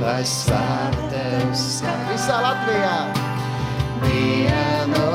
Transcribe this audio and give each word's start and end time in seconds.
lai 0.00 0.24
slavu 0.24 1.08
tev 1.12 1.52
skan. 1.56 2.00
Visā 2.08 2.38
Latvijā. 2.44 2.96
Dienu 4.04 5.12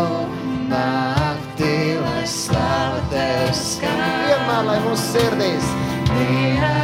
naktī, 0.70 1.98
lai 2.02 2.26
slavu 2.30 3.02
tev 3.14 3.52
skan. 3.58 4.02
Vienmēr, 4.30 4.64
lai 4.70 4.80
mūsu 4.86 5.12
sirdīs. 5.16 5.74
Dienu 6.14 6.75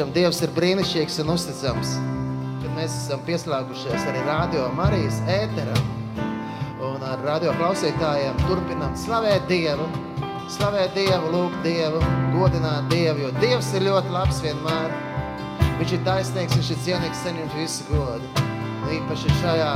Tiešām 0.00 0.14
Dievs 0.16 0.38
ir 0.40 0.52
brīnišķīgs 0.56 1.18
un 1.20 1.30
uzticams, 1.34 1.90
kad 2.62 2.70
mēs 2.72 2.94
esam 3.02 3.20
pieslēgušies 3.26 4.06
arī 4.08 4.22
radio 4.24 4.62
Marijas 4.72 5.18
ēteram. 5.28 5.82
Un 6.88 7.04
ar 7.04 7.20
radio 7.20 7.52
klausītājiem 7.58 8.40
turpinām 8.46 8.94
slavēt 8.96 9.44
Dievu, 9.50 9.90
slavēt 10.56 10.96
Dievu, 10.96 11.34
lūgt 11.34 11.60
Dievu, 11.68 12.00
godināt 12.32 12.88
Dievu, 12.88 13.26
jo 13.26 13.34
Dievs 13.42 13.68
ir 13.76 13.84
ļoti 13.90 14.16
labs 14.16 14.40
vienmēr. 14.40 14.96
Viņš 15.82 15.96
ir 15.98 16.04
taisnīgs, 16.08 16.56
viņš 16.56 16.70
ir 16.72 16.84
cienīgs, 16.88 17.20
saņemt 17.20 17.60
visu 17.60 17.84
godu. 17.92 18.48
Īpaši 18.96 19.40
šajā, 19.42 19.72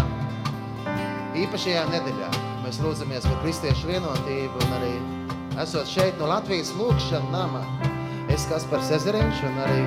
īpašajā 1.44 1.88
nedēļā 1.92 2.36
mēs 2.64 2.80
lūdzamies 2.80 3.28
par 3.28 3.42
kristiešu 3.44 3.92
vienotību 3.92 4.68
un 4.70 4.78
arī 4.80 4.94
esot 5.66 5.84
šeit 5.84 6.16
no 6.16 6.32
Latvijas 6.32 6.72
lūkšana 6.80 7.28
nama. 7.36 7.92
Es 8.34 8.48
Kaspars 8.50 8.88
Ezeriņš 8.90 9.40
un 9.46 9.58
arī 9.62 9.82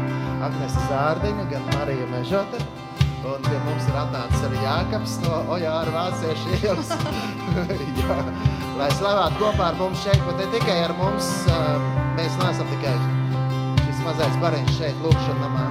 Agnese 0.45 0.79
Zārdiņa, 0.87 1.45
gan 1.51 1.65
Marija 1.73 2.05
Mežota. 2.13 2.61
Un 3.27 3.43
pie 3.43 3.57
mums 3.65 3.89
ir 3.89 3.97
atnācis 3.99 4.45
arī 4.47 4.61
Jākaps 4.63 5.17
no 5.25 5.41
Ojāra 5.51 5.91
Vāciešu 5.91 6.53
ielas. 6.61 6.93
Jā, 7.99 8.17
lai 8.79 8.87
slavētu 8.95 9.41
kopā 9.41 9.67
ar 9.73 9.77
mums 9.81 9.99
šeit, 10.05 10.23
bet 10.29 10.39
ne 10.39 10.47
tikai 10.55 10.77
ar 10.85 10.95
mums. 10.95 11.27
Mēs 12.15 12.39
neesam 12.39 12.71
tikai 12.71 12.95
šis 13.83 14.01
mazais 14.07 14.39
bariņš 14.39 14.73
šeit 14.79 15.03
lūkšana 15.03 15.43
namā 15.43 15.67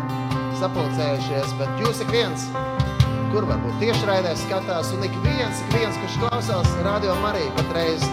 sapulcējušies, 0.60 1.56
bet 1.56 1.80
jūs 1.80 2.04
ik 2.04 2.12
viens, 2.12 2.48
kur 3.32 3.48
varbūt 3.48 3.80
tiešraidē 3.86 4.36
skatās, 4.44 4.92
un 4.92 5.06
ik 5.08 5.16
viens, 5.24 5.64
ik 5.64 5.78
viens, 5.78 5.96
kurš 6.04 6.20
klausās 6.26 6.74
radio 6.84 7.16
Mariju 7.24 7.56
patreiz, 7.56 8.04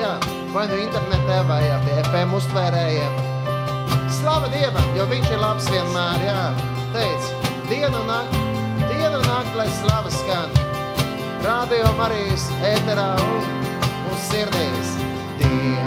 jā, 0.00 0.16
vai 0.50 0.66
nu 0.72 0.82
internetē, 0.88 1.44
vai 1.50 1.62
pie 1.86 2.00
FM 2.08 2.42
uztvērējiem. 2.42 3.30
Slava 4.22 4.46
Dievam, 4.52 4.84
jo 4.94 5.02
viņš 5.10 5.32
ir 5.34 5.40
labs 5.42 5.64
vienmēr, 5.66 6.20
jā. 6.22 6.42
Teic, 6.94 7.24
dienu 7.66 8.04
un 8.04 8.06
nakti, 8.06 8.42
dienu 8.92 9.18
un 9.18 9.26
nakti, 9.26 9.56
lai 9.58 9.66
slava 9.80 10.12
skan. 10.14 10.54
Radio 11.42 11.90
Marijas 11.98 12.46
ēterā 12.70 13.08
un 13.18 13.48
mūsu 14.04 14.22
sirdīs. 14.28 14.94
Dienu 15.42 15.81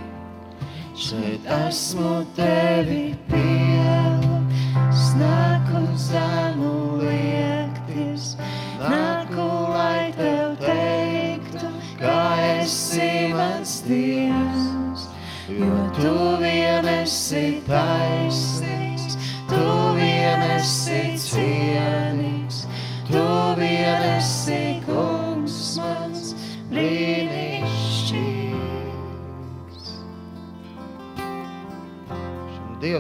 Šeit 0.94 1.48
esmu 1.48 2.26
tevi 2.36 3.16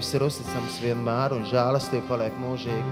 Dievs 0.03 0.17
ir 0.17 0.23
uzticams 0.25 0.77
vienmēr 0.83 1.31
un 1.31 1.45
žēlastība 1.47 2.03
paliek 2.09 2.33
mūžīgi. 2.35 2.89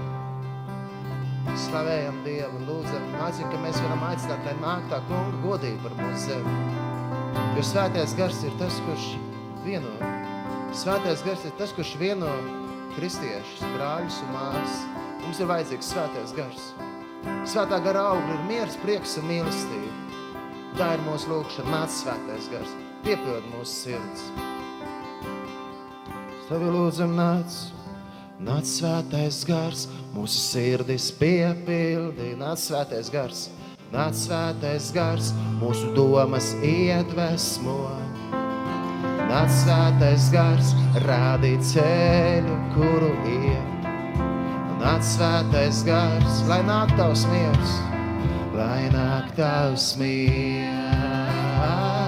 Slavējam 1.59 2.21
Dievu 2.23 2.55
un 2.55 2.69
lūdzam, 2.69 3.07
aicinu, 3.25 3.49
ka 3.51 3.57
mēs 3.65 3.79
varam 3.83 4.05
aicināt, 4.07 4.45
lai 4.47 4.53
nāk 4.61 4.85
tā 4.87 5.01
kunga 5.09 5.41
godība 5.43 5.89
par 5.89 5.97
mūsu 5.97 6.21
zemi. 6.29 6.53
Jo 7.57 7.65
svētais 7.67 8.13
gars 8.15 8.39
ir 8.47 8.55
tas, 8.61 8.77
kurš 8.85 9.09
vieno. 9.65 9.91
Svētais 10.71 11.25
gars 11.25 11.43
ir 11.49 11.51
tas, 11.59 11.73
kurš 11.75 11.91
vieno 11.99 12.29
kristiešus, 12.93 13.65
brāļus 13.73 14.21
un 14.23 14.31
māsas. 14.37 14.77
Mums 15.25 15.41
ir 15.43 15.49
vajadzīgs 15.51 15.89
svētais 15.91 16.31
gars. 16.37 16.69
Svētā 17.43 17.81
gara 17.89 18.05
augļa 18.13 18.37
ir 18.37 18.47
miers, 18.53 18.79
prieks 18.85 19.17
un 19.19 19.27
mīlestība. 19.33 19.91
Tā 20.79 20.93
ir 20.95 21.03
mūsu 21.09 21.33
lūkšana, 21.33 21.75
nāc 21.75 21.91
svētais 21.91 22.47
gars, 22.55 22.79
piepild 23.03 23.51
mūsu 23.57 23.75
sirds. 23.81 24.50
Tevi 26.51 26.67
lūdzam 26.67 27.13
nāc, 27.15 27.53
nāc 28.43 28.65
svētais 28.67 29.37
gars, 29.47 29.85
mūsu 30.11 30.35
sirdis 30.35 31.05
piepildi, 31.15 32.33
nāc 32.35 32.59
svētais 32.59 33.07
gars, 33.13 33.45
nāc 33.93 34.17
svētais 34.19 34.89
gars, 34.91 35.29
mūsu 35.61 35.93
domas 35.95 36.49
iedvesmo. 36.59 37.77
Nāc 39.31 39.47
svētais 39.61 40.27
gars, 40.35 40.73
rādi 41.05 41.53
ceļu, 41.71 42.59
kuru 42.75 43.13
iet. 43.31 43.89
Nāc 44.83 45.07
svētais 45.07 45.85
gars, 45.87 46.43
lai 46.51 46.59
nāk 46.67 46.91
tavs 46.99 47.23
miers, 47.31 47.79
lai 48.59 48.91
nāk 48.91 49.31
tavs 49.39 49.93
miers. 50.03 52.00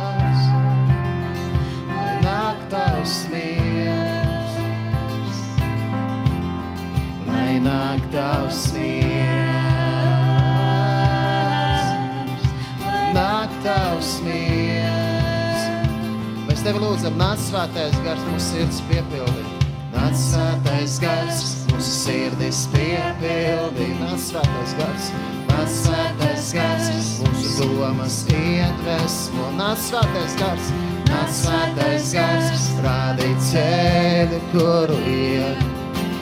Lai 7.53 7.61
nāk 7.61 8.01
tavs 8.11 8.71
miers, 8.73 9.13
nāk 13.13 13.49
tavs 13.63 14.21
miers. 14.25 15.67
Mēs 16.47 16.63
tevi 16.65 16.79
lūdzam, 16.81 17.17
nāc 17.19 17.37
svētais 17.43 17.97
gars, 18.05 18.23
mūsu 18.31 18.45
sirds 18.47 18.79
piepildi. 18.89 19.43
Nāc 19.93 20.15
svētais 20.17 20.97
gars, 21.03 21.43
mūsu 21.69 21.91
sirdis 21.91 22.63
piepildi. 22.73 23.91
Nāc 24.01 24.17
svētais 24.23 24.73
gars, 24.79 25.11
nāc 25.51 25.69
svētais 25.75 26.49
gars, 26.57 26.89
mūsu 27.21 27.69
domas 27.77 28.17
iedvesmo. 28.33 29.51
Nāc 29.59 29.77
svētais 29.91 30.39
gars, 30.41 30.73
nāc 31.11 31.37
svētais 31.43 32.09
gars, 32.17 32.65
rādi 32.81 33.29
ceļu, 33.51 34.41
kuru 34.55 34.99
iet. 35.05 35.72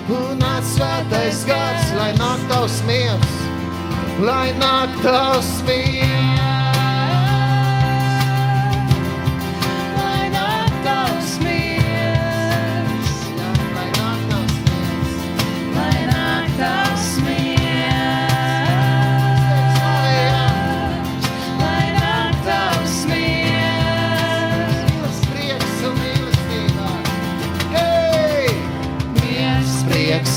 Un 0.09 0.39
nāc 0.41 0.65
svētais 0.65 1.43
gars, 1.45 1.91
lai 1.99 2.09
nāk 2.17 2.41
tavs 2.49 2.79
miers, 2.87 3.35
lai 4.25 4.49
nāk 4.57 4.97
tavs 5.05 5.59
miers. 5.67 6.10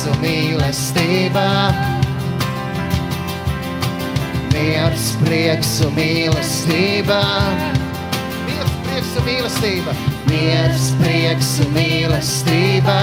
Un 0.05 0.19
mīlestībā. 0.21 1.49
Miers, 4.53 5.05
prieks 5.23 5.71
un 5.87 5.95
mīlestība. 5.97 7.21
Miers, 8.45 8.75
prieks 8.85 9.15
un 9.17 9.25
mīlestība. 9.29 9.95
Miers, 10.29 10.85
prieks 11.01 11.51
un 11.65 11.73
mīlestība. 11.77 12.99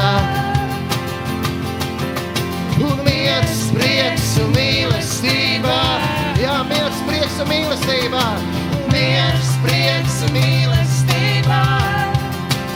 Un 2.81 3.01
miers, 3.06 3.59
prieks 3.74 4.30
un 4.44 4.53
mīlestība. 4.56 5.77
Jā, 6.42 6.56
miers, 6.69 7.01
prieks 7.09 7.42
un 7.42 7.50
mīlestība. 7.50 8.24
Miers, 8.94 9.51
prieks 9.65 10.21
un 10.27 10.33
mīlestība. 10.38 11.62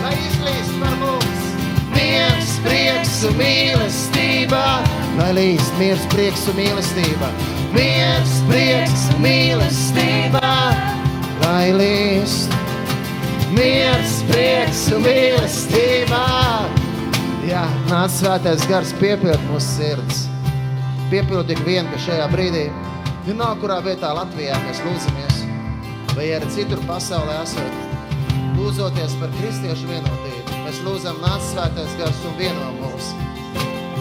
Lai 0.02 0.16
izlīst 0.28 0.76
par 0.82 0.98
mums. 1.02 1.48
Miers, 1.96 2.45
prieks 2.66 3.22
un 3.30 3.38
mīlestība. 3.40 4.64
Lai 5.20 5.32
līst 5.38 5.80
miers, 5.80 6.04
prieks 6.12 6.46
un 6.52 6.60
mīlestība. 6.60 7.32
Miers, 7.76 8.36
prieks 8.50 9.08
un 9.14 9.24
mīlestība. 9.24 10.54
Lai 11.46 11.72
līst 11.78 12.56
miers, 13.56 14.20
prieks 14.30 14.86
un 14.96 15.06
mīlestība. 15.06 16.22
Jā, 17.46 17.64
nāc 17.92 18.14
svētais 18.16 18.66
gars 18.70 18.94
piepild 19.00 19.42
mūsu 19.52 19.78
sirds. 19.78 20.26
Piepild 21.12 21.52
ik 21.54 21.62
vienu, 21.68 21.88
ka 21.94 22.02
šajā 22.08 22.26
brīdī, 22.32 22.66
vienalga, 23.28 23.60
kurā 23.62 23.78
vietā 23.86 24.10
Latvijā 24.18 24.58
mēs 24.66 24.82
lūdzamies, 24.88 25.44
vai 26.18 26.32
arī 26.34 26.50
citur 26.56 26.82
pasaulē 26.90 27.38
esat, 27.44 27.95
lūdzoties 28.56 29.16
par 29.20 29.32
kristiešu 29.38 29.90
vienotību. 29.90 30.60
Mēs 30.66 30.82
lūdzam, 30.86 31.20
nāc 31.24 31.44
svētais 31.52 31.96
gars 32.00 32.22
un 32.28 32.38
vieno 32.40 32.72
mūs. 32.80 33.12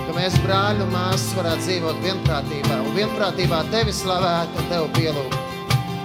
Ka 0.04 0.14
mēs 0.16 0.36
brāļi 0.44 0.84
un 0.84 0.92
māsas 0.94 1.34
varētu 1.38 1.66
dzīvot 1.66 2.00
vienprātībā 2.04 2.78
un 2.84 2.94
vienprātībā 2.96 3.62
tevi 3.72 3.94
slavēt 3.94 4.58
un 4.60 4.70
tevi 4.70 4.90
pielūgt. 4.98 5.38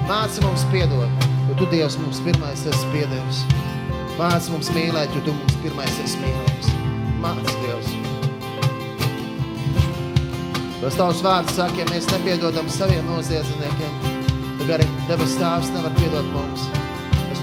Māci 0.09 0.41
mums 0.41 0.65
piedot, 0.73 1.27
jo 1.49 1.57
tu 1.59 1.69
Dievs 1.69 1.99
mums 2.01 2.21
pirmais 2.25 2.65
esi 2.71 2.91
piedevis. 2.93 3.43
Māci 4.17 4.53
mums 4.55 4.71
mīlēt, 4.75 5.13
jo 5.15 5.23
tu 5.27 5.35
mums 5.37 5.59
pirmais 5.63 6.01
esi 6.03 6.19
mīlējis. 6.23 6.73
Māci 7.21 7.55
Dievs. 7.61 7.93
Tas 10.79 10.95
tavs 10.95 11.23
vārds 11.23 11.55
saka, 11.59 11.81
ja 11.81 11.87
mēs 11.91 12.09
nepiedodam 12.13 12.69
saviem 12.71 13.05
noziedzniekiem, 13.11 14.03
tad 14.63 14.77
arī 14.79 14.91
debes 15.11 15.35
tēvs 15.37 15.73
nevar 15.75 15.97
piedot 15.99 16.29
mums. 16.33 16.69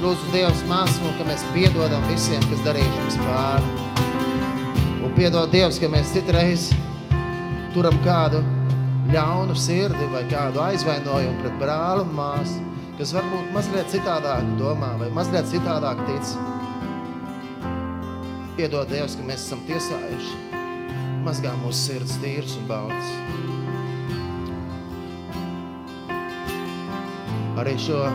Lūdzu 0.06 0.28
Dievs 0.30 0.60
māci 0.70 1.00
mums, 1.02 1.16
ka 1.18 1.24
mēs 1.26 1.40
piedodam 1.50 2.04
visiem, 2.06 2.42
kas 2.46 2.60
darījuši 2.62 2.98
mums 3.00 3.16
pāri. 3.24 3.70
Un 5.02 5.14
piedod 5.16 5.50
Dievs, 5.50 5.80
ka 5.82 5.88
mēs 5.90 6.12
citreiz 6.14 6.68
turam 7.74 7.98
kādu 8.04 8.38
ļaunu 9.10 9.56
sirdi 9.58 10.06
vai 10.12 10.20
kādu 10.30 10.62
aizvainojumu 10.62 11.40
pret 11.40 11.56
brāli 11.58 12.04
un 12.04 12.12
māsu, 12.20 12.60
kas 13.00 13.16
varbūt 13.16 13.50
mazliet 13.56 13.90
citādāk 13.96 14.46
domā 14.60 14.92
vai 15.00 15.10
mazliet 15.16 15.50
citādāk 15.50 16.04
tic. 16.06 16.30
Piedod 18.60 18.86
Dievs, 18.94 19.18
ka 19.18 19.26
mēs 19.26 19.42
esam 19.48 19.66
tiesājuši. 19.66 20.38
Mazgā 21.26 21.56
mūsu 21.64 21.80
sirds 21.80 22.14
tīrs 22.22 22.54
un 22.60 22.70
baudas. 22.70 23.10
Arī 27.58 27.74
šo 27.82 28.06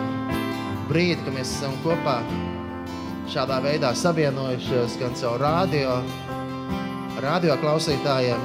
brīdi, 0.92 1.22
kad 1.24 1.36
mēs 1.36 1.54
esam 1.56 1.76
kopā 1.86 2.18
šādā 3.32 3.62
veidā 3.64 3.94
savienojušies 3.96 4.98
gan 5.00 5.14
caur 5.16 5.40
radio, 5.40 6.02
radio 7.24 7.56
klausītājiem, 7.62 8.42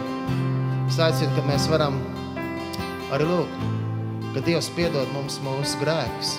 es 0.86 1.00
aicinu, 1.02 1.32
ka 1.34 1.46
mēs 1.48 1.66
varam 1.72 1.98
arī 3.14 3.26
lūgt, 3.26 3.64
ka 4.34 4.44
Dievs 4.46 4.70
piedod 4.76 5.10
mums 5.14 5.40
mūsu 5.42 5.80
grēkus. 5.82 6.36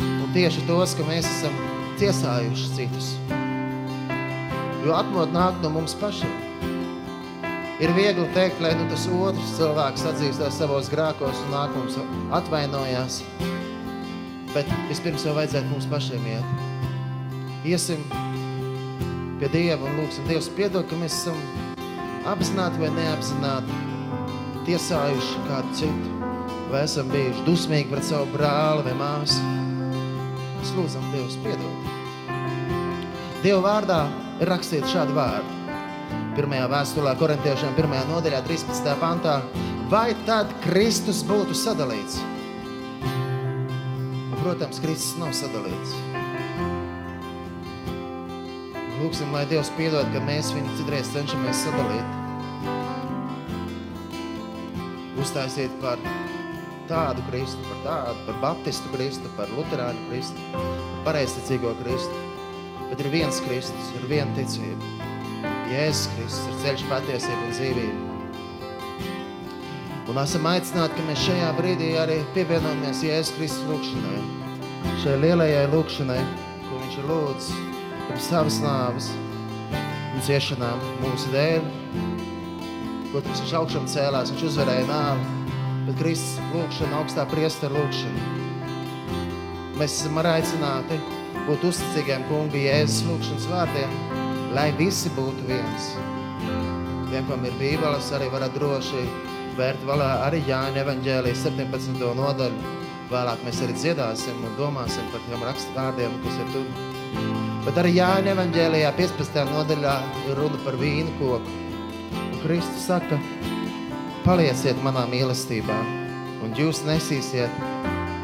Un 0.00 0.32
tieši 0.32 0.64
tos, 0.70 0.96
ka 0.96 1.04
mēs 1.08 1.28
esam 1.28 1.60
tiesājuši 2.00 2.72
citus. 2.78 3.12
Jo 4.82 4.96
atmod 4.96 5.34
nāk 5.36 5.60
no 5.62 5.74
mums 5.76 5.94
pašiem. 6.00 6.32
Ir 7.82 7.92
viegli 7.98 8.24
teikt, 8.32 8.62
lai 8.64 8.72
nu 8.78 8.88
tas 8.88 9.08
otrs 9.10 9.56
cilvēks 9.58 10.06
atzīstās 10.12 10.60
savos 10.62 10.88
grākos 10.92 11.44
un 11.44 11.56
nāk 11.58 11.74
mums 11.76 11.98
atvainojās. 12.40 13.24
Bet 14.52 14.68
vispirms 14.90 15.24
jau 15.24 15.32
vajadzētu 15.36 15.70
mums 15.70 15.86
pašiem 15.88 16.24
iet. 16.28 16.48
Iesim 17.64 18.02
pie 19.40 19.48
Dieva 19.52 19.86
un 19.88 19.96
lūksim 20.00 20.26
Dievs 20.28 20.50
piedod, 20.52 20.84
ka 20.90 20.98
mēs 21.00 21.14
esam 21.22 21.38
apzināti 22.28 22.82
vai 22.82 22.90
neapzināti 22.94 23.78
tiesājuši 24.66 25.44
kādu 25.48 25.78
citu. 25.78 26.18
Vai 26.72 26.84
esam 26.86 27.08
bijuši 27.12 27.46
dusmīgi 27.46 27.90
pret 27.92 28.06
savu 28.06 28.28
brāli 28.34 28.84
vai 28.90 28.92
māsu. 29.00 29.40
Mēs 30.58 30.74
lūdzam 30.76 31.08
Dievs 31.14 31.38
piedod. 31.44 31.88
Dieva 33.42 33.62
vārdā 33.64 34.02
ir 34.38 34.52
rakstīts 34.52 34.92
šādi 34.92 35.16
vārdi. 35.16 35.58
Pirmajā 36.36 36.68
vēstulē 36.72 37.16
korintiešiem, 37.20 37.72
pirmajā 37.76 38.04
nodaļā, 38.08 38.44
13. 38.46 38.92
pantā. 39.00 39.40
Vai 39.92 40.12
tad 40.28 40.52
Kristus 40.64 41.24
būtu 41.28 41.56
sadalīts? 41.56 42.20
Protams, 44.42 44.80
Kristus 44.82 45.12
nav 45.20 45.30
sadalīts. 45.38 45.92
Lūksim, 48.98 49.30
lai 49.30 49.44
Dievs 49.46 49.70
piedod, 49.76 50.08
ka 50.10 50.22
mēs 50.26 50.50
viņu 50.50 50.74
citreiz 50.80 51.12
cenšamies 51.14 51.62
sadalīt. 51.62 52.18
Uztaisīt 55.22 55.78
par 55.78 56.02
tādu 56.90 57.22
Kristu, 57.30 57.62
par 57.70 57.80
tādu, 57.86 58.26
par 58.26 58.40
baptistu 58.48 58.90
Kristu, 58.96 59.30
par 59.38 59.50
luterāņu 59.54 60.08
Kristu, 60.10 60.50
par 60.50 61.12
pareizticīgo 61.12 61.76
Kristu. 61.84 62.26
Bet 62.90 63.04
ir 63.04 63.12
viens 63.14 63.38
Kristus, 63.46 63.92
ir 63.94 64.10
viena 64.10 64.34
ticība. 64.34 65.12
Jēzus 65.70 66.08
Kristus 66.16 66.48
ir 66.50 66.64
ceļš, 66.66 66.88
patiesība 66.90 67.46
un 67.46 67.54
dzīvība. 67.54 68.11
Un 70.12 70.18
esam 70.20 70.44
aicināti, 70.44 70.92
ka 70.92 71.02
mēs 71.06 71.22
šajā 71.24 71.46
brīdī 71.56 71.86
arī 71.96 72.18
pievienojamies 72.34 72.98
Jēzus 73.00 73.30
Kristus 73.32 73.62
lūkšanai. 73.64 74.18
Šai 75.00 75.14
lielajai 75.22 75.62
lūkšanai, 75.72 76.18
ko 76.66 76.80
viņš 76.82 76.98
ir 77.00 77.06
lūdzis 77.08 77.62
pirms 78.10 78.26
savas 78.26 78.58
nāves. 78.60 79.06
un 80.12 80.20
ciešanām 80.26 80.84
mūsu 81.00 81.32
dēļ. 81.32 81.64
Protams, 83.14 83.40
viņš 83.40 83.56
augšām 83.62 83.88
cēlās, 83.88 84.34
viņš 84.34 84.44
uzvarēja 84.50 84.84
nāvi, 84.90 85.56
bet 85.88 85.98
Kristus 86.02 86.44
lūkšana, 86.52 87.00
augstā 87.00 87.24
priestara 87.32 87.80
lūkšana. 87.80 88.28
Mēs 89.80 89.96
esam 89.96 90.20
ar 90.20 90.34
aicināti 90.36 91.00
būt 91.48 91.68
uzticīgiem 91.72 92.28
kungi 92.28 92.66
Jēzus 92.68 93.08
lūkšanas 93.08 93.48
vārdiem, 93.56 93.98
lai 94.52 94.68
visi 94.76 95.16
būtu 95.16 95.48
viens. 95.48 95.92
Tiem, 97.08 97.24
kam 97.32 97.48
ir 97.48 97.56
bībeles, 97.56 98.12
arī 98.12 98.28
varat 98.28 98.52
droši 98.60 99.08
vērt 99.58 99.82
valā 99.88 100.08
arī 100.26 100.42
Jāņa 100.48 100.82
evaņģēlijas 100.82 101.44
17. 101.46 102.00
nodaļu. 102.18 102.72
Vēlāk 103.12 103.42
mēs 103.44 103.58
arī 103.64 103.74
dziedāsim 103.76 104.38
un 104.46 104.54
domāsim 104.56 105.08
par 105.12 105.20
tiem 105.26 105.42
rakstu 105.44 105.74
vārdiem, 105.76 106.14
kas 106.24 106.38
ir 106.40 106.52
tur. 106.54 106.68
Bet 107.66 107.80
arī 107.82 107.92
Jāņa 107.98 108.32
evaņģēlijā 108.32 108.92
15. 108.98 109.42
nodaļā 109.50 109.96
ir 110.30 110.40
runa 110.40 110.60
par 110.64 110.78
vīnu 110.80 111.12
koku. 111.20 111.58
Un 112.22 112.38
Kristus 112.44 112.88
saka, 112.88 113.18
palieciet 114.24 114.80
manā 114.86 115.04
mīlestībā, 115.12 115.78
un 116.42 116.56
jūs 116.58 116.82
nesīsiet 116.88 117.60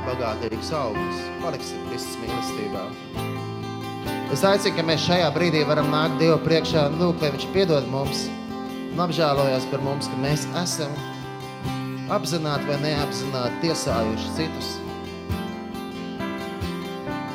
bagātīgus 0.09 0.73
augus. 0.77 1.23
Paliksim 1.45 1.85
Kristus 1.91 2.17
mīlestībā. 2.23 2.89
Es 4.33 4.43
aicinu, 4.45 4.75
ka 4.77 4.83
mēs 4.85 5.07
šajā 5.07 5.29
brīdī 5.37 5.63
varam 5.69 5.93
nākt 5.93 6.19
Dievu 6.21 6.41
priekšā 6.45 6.89
un 6.91 6.99
lūgt, 7.01 7.23
lai 7.25 7.33
Viņš 7.37 7.47
piedod 7.55 7.87
mums 7.93 8.27
un 8.99 9.05
apžēlojās 9.07 9.69
par 9.71 9.83
mums, 9.87 10.09
ka 10.11 10.17
mēs 10.19 10.43
esam 10.59 10.91
apzināti 12.13 12.69
vai 12.69 12.79
neapzināti 12.83 13.67
tiesājuši 13.67 14.31
citus. 14.37 14.71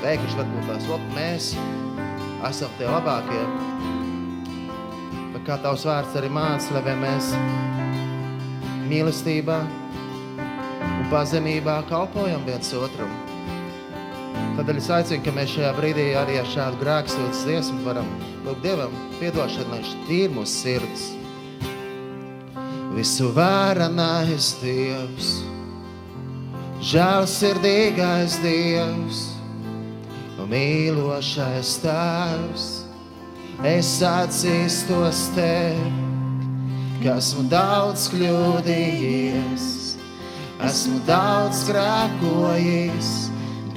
Teikuši 0.03 0.39
varbūt 0.39 0.65
tās, 0.67 0.87
ot, 0.91 1.03
mēs 1.15 1.51
esam 2.49 2.73
tie 2.79 2.89
labākie. 2.89 3.43
Bet 5.35 5.45
kā 5.47 5.59
tavs 5.63 5.85
vārds 5.87 6.17
arī 6.19 6.31
māca, 6.33 6.81
lai 6.81 6.97
mēs 6.99 7.29
mīlestībā 8.89 9.61
un 9.63 11.07
pazemībā 11.13 11.79
kalpojam 11.91 12.43
viens 12.49 12.73
otram. 12.75 13.13
Tādēļ 14.57 14.77
es 14.81 14.91
aicinu, 14.93 15.23
ka 15.25 15.33
mēs 15.33 15.55
šajā 15.55 15.71
brīdī 15.79 16.11
arī 16.19 16.37
ar 16.41 16.49
šādu 16.49 16.81
grēksūtas 16.83 17.45
dziesmu 17.47 17.81
varam 17.87 18.09
lūgt 18.45 18.61
Dievam 18.65 18.93
piedošanu, 19.21 19.71
lai 19.71 19.81
viņš 19.81 19.99
tīr 20.09 20.33
mūsu 20.35 20.59
sirds. 20.59 21.11
Visu 22.93 23.31
varenais 23.33 24.51
Dievs, 24.61 25.29
žēlsirdīgais 26.85 28.35
Dievs 28.43 29.23
mīlošais 30.53 31.77
Tēvs. 31.83 32.65
Es 33.65 33.89
atzīstos 34.05 35.21
Tev, 35.33 35.79
ka 37.03 37.17
esmu 37.21 37.45
daudz 37.51 38.07
kļūdījies, 38.11 39.67
esmu 40.67 40.99
daudz 41.07 41.63
grēkojis, 41.69 43.13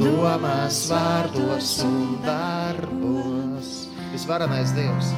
domās, 0.01 0.83
vārdos 0.91 1.73
un 1.87 2.19
darbos. 2.27 3.73
Visvarenais 4.13 4.77
Dievs, 4.77 5.15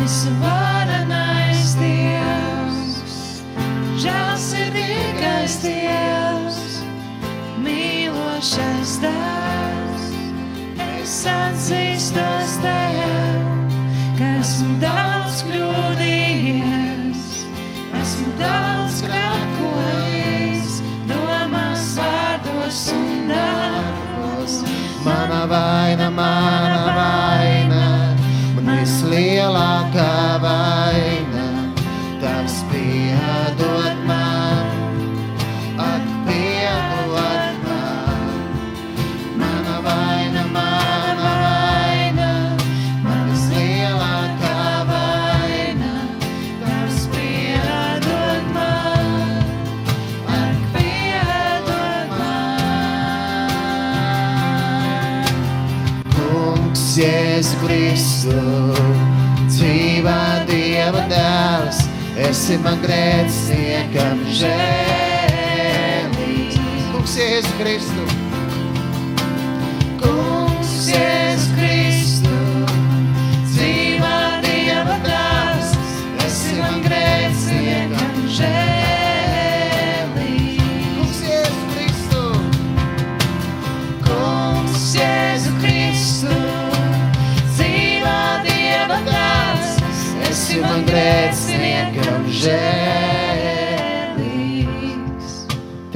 Visvarenais 0.00 1.43
Dievs, 1.80 3.42
žēlsirdīgais 4.02 5.54
Dievs, 5.62 6.58
mīlošais 7.64 8.92
Tēvs, 9.02 10.04
es 10.84 11.14
atzīstos 11.30 12.52
Tev, 12.62 13.46
ka 14.18 14.26
esmu 14.42 14.76
daudz 14.82 15.42
kļūdījies, 15.48 17.24
esmu 18.02 18.28
daudz 18.38 18.96
grēkojis, 19.08 20.78
domās, 21.10 21.84
vārdos 21.98 22.80
un 22.94 23.28
darbos. 23.32 24.54
mana 25.04 25.46
vaina, 25.46 26.10
mana 26.10 26.82
vaina, 26.96 27.84
man 28.56 28.66
vislielākā 28.80 29.93
esi 62.20 62.58
man 62.62 62.78
grēciniekam 62.82 64.20
žēlīgs. 64.38 65.34
Kungs, 66.92 67.16
Jēzu 67.18 67.52
Kristu, 67.58 68.23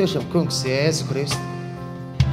tiešām 0.08 0.28
Kungs, 0.32 0.62
Jēzu 0.64 1.04
Kristu. 1.04 2.28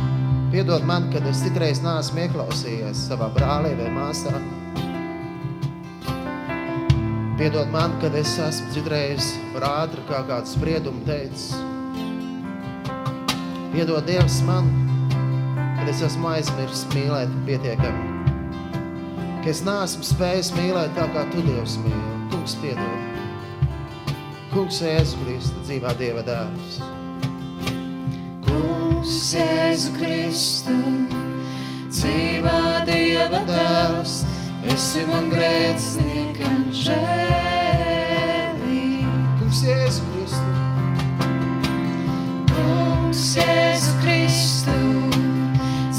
Piedod 0.54 0.86
man, 0.88 1.10
kad 1.12 1.26
es 1.28 1.42
citreiz 1.44 1.82
neesmu 1.84 2.22
ieklausījies 2.24 3.02
savā 3.10 3.28
brālī 3.36 3.74
vai 3.76 3.90
māsā. 3.92 4.32
Piedod 7.36 7.68
man, 7.76 7.98
kad 8.00 8.16
es 8.16 8.32
esmu 8.40 8.72
citreiz 8.78 9.34
par 9.52 9.68
ātri 9.68 10.06
kā 10.08 10.24
kādu 10.30 10.54
spriedumu 10.54 11.04
teicis. 11.04 11.52
Piedod 13.76 14.08
Dievs 14.08 14.40
man, 14.48 14.72
kad 15.76 15.92
es 15.92 16.00
esmu 16.08 16.32
aizmirsis 16.32 16.88
mīlēt 16.96 17.38
pietiekami. 17.44 18.08
Ka 19.44 19.52
es 19.52 19.66
neesmu 19.68 20.14
spējis 20.16 20.56
mīlēt 20.62 20.96
tā, 20.96 21.12
kā 21.12 21.28
Tu 21.36 21.44
Dievs 21.52 21.76
mīli. 21.84 22.18
Kungs, 22.32 22.56
piedod. 22.64 24.12
Kungs, 24.56 24.80
Jēzu 24.80 25.26
Kristu, 25.26 25.66
dzīvā 25.68 26.00
Dieva 26.00 26.24
dēls. 26.24 26.86
Kungs, 29.06 29.38
Jēzu 29.38 29.92
Kristu, 30.00 30.74
dzīvā 31.94 32.82
Dieva 32.88 33.38
dēls, 33.46 34.26
esi 34.74 35.04
man 35.06 35.30
grēciniekam 35.30 36.74
žēlīgs. 36.74 37.06
Kungs, 39.38 39.62
Jēzu 39.62 40.02
Kristu, 40.10 40.50
Kungs, 42.50 43.22
Jēzu 43.38 43.94
Kristu, 44.02 44.74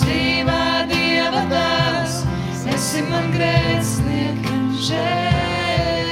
dzīvā 0.00 0.90
Dieva 0.90 1.46
dēls, 1.54 2.26
esi 2.74 3.06
man 3.06 3.30
grēciniekam 3.36 4.66
žēlīgs. 4.90 6.10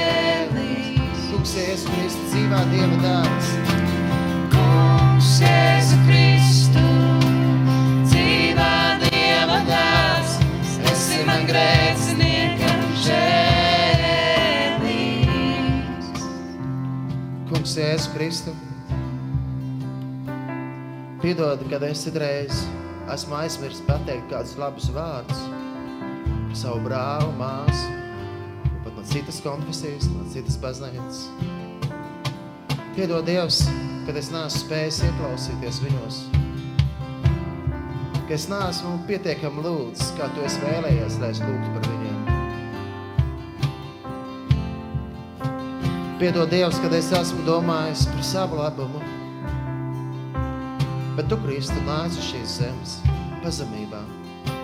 Kungs, 1.33 1.51
Jēzu 1.59 1.91
Kristu, 1.91 2.23
dzīvā 2.31 2.63
Dieva 2.71 2.97
dēls. 3.03 3.47
Kungs, 4.55 5.35
Jēzu 5.43 5.91
Kristu, 5.91 6.04
Kungs, 17.75 17.83
Jēzu 17.83 18.11
Kristu, 18.15 18.51
piedod, 21.19 21.59
kad 21.67 21.83
es 21.83 22.05
citreiz 22.05 22.61
esmu 23.11 23.35
aizmirsis 23.35 23.83
pateikt 23.83 24.29
kādus 24.31 24.53
labus 24.55 24.87
vārdus 24.95 25.41
par 25.49 26.55
savu 26.55 26.85
brāli, 26.85 27.33
māsu, 27.35 27.91
pat 28.85 28.95
no 28.95 29.03
citas 29.11 29.41
konfesijas, 29.43 30.07
no 30.13 30.23
citas 30.31 30.55
baznīcas. 30.63 31.25
Piedod 32.95 33.27
Dievs, 33.27 33.65
kad 34.07 34.15
es 34.23 34.31
neesmu 34.31 34.63
spējis 34.63 35.03
ieklausīties 35.09 35.83
viņos. 35.83 36.23
Ka 38.23 38.37
es 38.39 38.47
neesmu 38.53 39.01
pietiekami 39.11 39.67
lūdzis, 39.67 40.15
kā 40.15 40.31
Tu 40.31 40.47
esi 40.47 40.63
vēlējies, 40.63 41.19
lai 41.19 41.35
es 41.35 41.43
lūgtu 41.43 41.75
par 41.75 41.91
viņiem. 41.91 42.14
Piedod 46.15 46.47
Dievs, 46.47 46.77
kad 46.79 46.93
es 46.95 47.09
esmu 47.11 47.41
domājis 47.43 48.05
par 48.07 48.21
savu 48.23 48.55
labumu. 48.55 49.01
Bet 51.17 51.27
tu, 51.27 51.35
Kristu, 51.43 51.75
nāc 51.83 52.15
uz 52.15 52.29
šīs 52.29 52.53
zemes 52.61 52.93
pazemībā. 53.43 53.99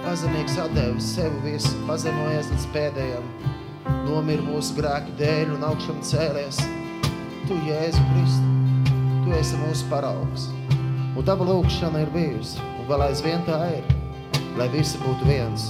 Pazemīgs 0.06 0.56
atdevis 0.64 1.10
sevi 1.18 1.42
visu, 1.44 1.74
pazemojies 1.90 2.54
līdz 2.54 2.68
pēdējam. 2.72 3.28
Nomir 4.06 4.40
mūsu 4.46 4.78
grēku 4.78 5.12
dēļ 5.20 5.52
un 5.58 5.68
augšam 5.68 6.00
cēlies. 6.08 6.62
Tu, 7.50 7.60
Jēzu 7.68 8.06
Kristu, 8.14 8.56
tu 9.26 9.36
esi 9.36 9.60
mūsu 9.66 9.92
paraugs. 9.92 10.48
Un 11.20 11.28
tava 11.28 11.50
lūkšana 11.52 12.06
ir 12.06 12.16
bijusi, 12.16 12.64
un 12.80 12.88
vēl 12.94 13.10
aizvien 13.10 13.44
tā 13.50 13.60
ir, 13.82 13.92
lai 14.56 14.72
visi 14.72 15.04
būtu 15.04 15.28
viens. 15.28 15.68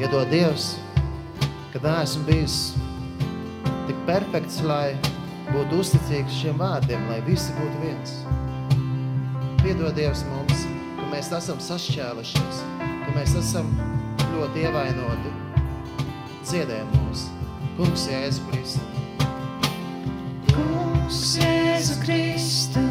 Piedod 0.00 0.32
Dievs, 0.32 0.72
ka 1.76 1.84
neesmu 1.84 2.24
bijis 2.32 2.58
perfekts, 4.06 4.60
lai 4.62 4.94
būtu 5.50 5.80
uzticīgs 5.82 6.38
šiem 6.40 6.60
vārdiem, 6.60 7.02
lai 7.10 7.18
visi 7.26 7.54
būtu 7.58 7.82
viens. 7.82 8.14
Piedod 9.62 9.96
Dievs 9.98 10.22
mums, 10.30 10.62
ka 10.98 11.08
mēs 11.10 11.32
esam 11.34 11.58
sašķēlušies, 11.62 12.60
ka 12.78 13.14
mēs 13.16 13.34
esam 13.40 13.72
ļoti 14.36 14.66
ievainoti. 14.66 15.34
Dziedē 16.46 16.82
mūs, 16.92 17.26
Kungs 17.78 18.06
Jēzu 18.10 18.46
Kristu. 18.50 18.84
Kungs 20.52 21.22
Jēzu 21.40 21.98
Kristu, 22.04 22.84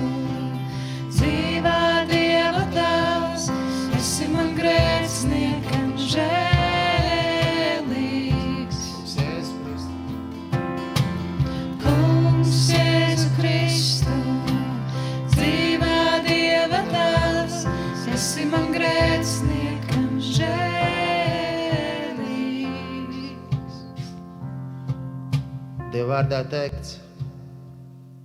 Dieva 26.06 26.20
vārdā 26.20 26.38
teikts, 26.46 26.90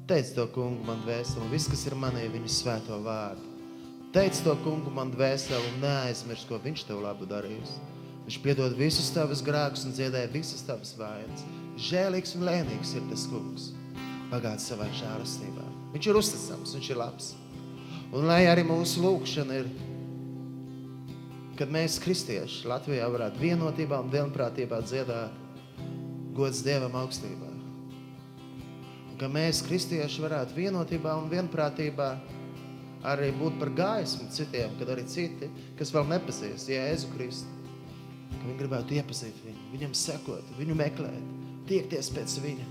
teic 0.04 0.34
to 0.36 0.44
kungu 0.52 0.84
man 0.84 0.98
dvēseli, 1.00 1.40
un 1.40 1.48
viss, 1.48 1.68
kas 1.72 1.86
ir 1.88 1.94
manī, 1.96 2.26
viņa 2.28 2.50
svēto 2.52 2.98
vārdu. 3.00 3.46
Teic 4.12 4.36
to 4.44 4.52
kungu 4.60 4.92
man 4.92 5.08
dvēseli 5.14 5.70
un 5.70 5.78
neaizmirs, 5.86 6.42
ko 6.44 6.58
viņš 6.60 6.82
tev 6.84 7.00
labu 7.00 7.24
darījis. 7.30 7.72
Viņš 8.26 8.36
piedod 8.44 8.76
visus 8.76 9.08
tavus 9.16 9.40
grēkus 9.46 9.86
un 9.88 9.96
dziedē 9.96 10.26
visas 10.28 10.60
tavas 10.68 10.92
vainas. 10.98 11.46
Žēlīgs 11.80 12.36
un 12.36 12.44
lēnīgs 12.50 12.92
ir 13.00 13.06
tas 13.08 13.24
kungs. 13.32 13.70
Pagāds 14.28 14.68
savā 14.68 14.84
žēlastībā. 15.00 15.64
Viņš 15.94 16.12
ir 16.12 16.20
uzticams, 16.20 16.74
viņš 16.76 16.90
ir 16.92 17.00
labs. 17.00 17.30
Un 18.12 18.28
lai 18.28 18.42
arī 18.50 18.66
mūsu 18.68 19.00
lūkšana 19.06 19.62
ir, 19.62 19.70
kad 21.56 21.72
mēs 21.72 21.96
kristieši 22.04 22.68
Latvijā 22.68 23.08
varētu 23.08 23.40
vienotībā 23.40 24.04
un 24.04 24.12
vienprātībā 24.12 24.84
dziedāt 24.84 25.86
gods 26.36 26.60
Dievam 26.60 27.00
augstībā. 27.06 27.50
Ka 29.20 29.28
mēs, 29.28 29.58
kristieši, 29.66 30.22
varētu 30.24 30.56
vienotībā 30.56 31.12
un 31.20 31.26
vienprātībā 31.28 32.06
arī 33.10 33.26
būt 33.36 33.58
par 33.60 33.70
gaismu 33.76 34.30
citiem, 34.32 34.72
kad 34.80 34.88
arī 34.94 35.04
citi, 35.08 35.50
kas 35.76 35.92
vēl 35.92 36.06
nepazīst 36.08 36.70
Jēzu 36.72 37.10
Kristu, 37.12 37.58
ka 38.32 38.40
viņi 38.46 38.58
gribētu 38.62 38.96
iepazīt 38.96 39.42
viņu, 39.44 39.66
viņam 39.74 39.96
sekot, 39.96 40.54
viņu 40.56 40.76
meklēt, 40.80 41.34
tiekties 41.68 42.08
pēc 42.16 42.38
viņa. 42.46 42.68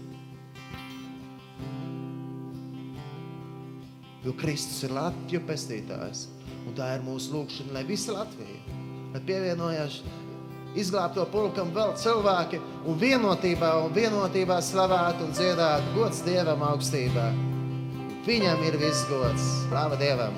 Jo 4.26 4.34
Kristus 4.42 4.82
ir 4.84 4.98
Latviju 4.98 5.46
pestītājs, 5.48 6.26
un 6.66 6.74
tā 6.82 6.96
ir 6.98 7.06
mūsu 7.06 7.38
lūkšana, 7.38 7.78
lai 7.78 7.86
visa 7.88 8.18
Latvija, 8.18 8.80
lai 9.14 9.22
pievienojās 9.30 10.02
izglābto 10.78 11.26
pulkam 11.32 11.72
vēl 11.74 11.96
cilvēki 11.98 12.60
un 12.86 13.00
vienotībā 13.00 13.72
un 13.84 13.94
vienotībā 13.96 14.60
slavētu 14.62 15.26
un 15.28 15.34
dziedātu 15.34 15.96
gods 15.96 16.22
Dievam 16.28 16.66
augstībā. 16.74 17.30
Viņam 18.28 18.62
ir 18.68 18.78
viss 18.78 19.08
gods. 19.10 19.46
Slava 19.70 19.98
Dievam! 19.98 20.36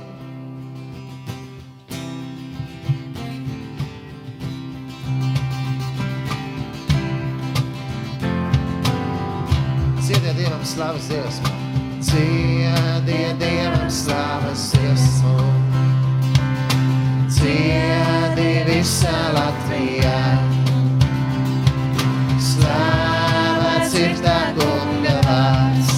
Dziediet 10.02 10.36
Dievam 10.38 10.66
slavas 10.66 11.08
dziesmu. 11.08 11.56
Dziediet 12.00 13.40
Dievam 13.40 13.90
slavas 13.90 14.72
dziesmu. 14.72 15.51
Visā 18.82 19.18
Latvijā. 19.36 20.20
Slāvāts 22.42 23.94
ir 24.00 24.16
tā 24.24 24.38
kunga 24.58 25.14
vārds. 25.28 25.92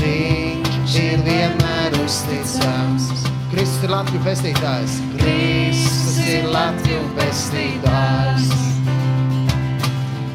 Viņš 0.00 0.96
ir 1.02 1.22
vienmēr 1.28 1.98
uzticams. 2.02 3.06
Kristus 3.52 3.86
ir 3.86 3.94
Latviju 3.94 4.24
pestītājs. 4.26 4.98
Kristus 5.14 6.18
ir 6.26 6.50
Latviju 6.50 7.06
pestītājs. 7.20 8.50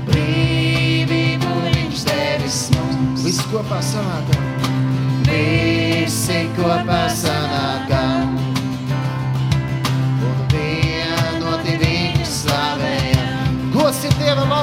Brīvību 0.08 1.60
viņš 1.68 2.08
devis 2.08 2.64
mums. 2.78 3.28
Visi 3.28 3.52
kopā 3.52 3.84
sanākam. 3.92 4.52
Visi 5.28 6.46
kopā 6.56 7.06
sanākam. 7.12 7.33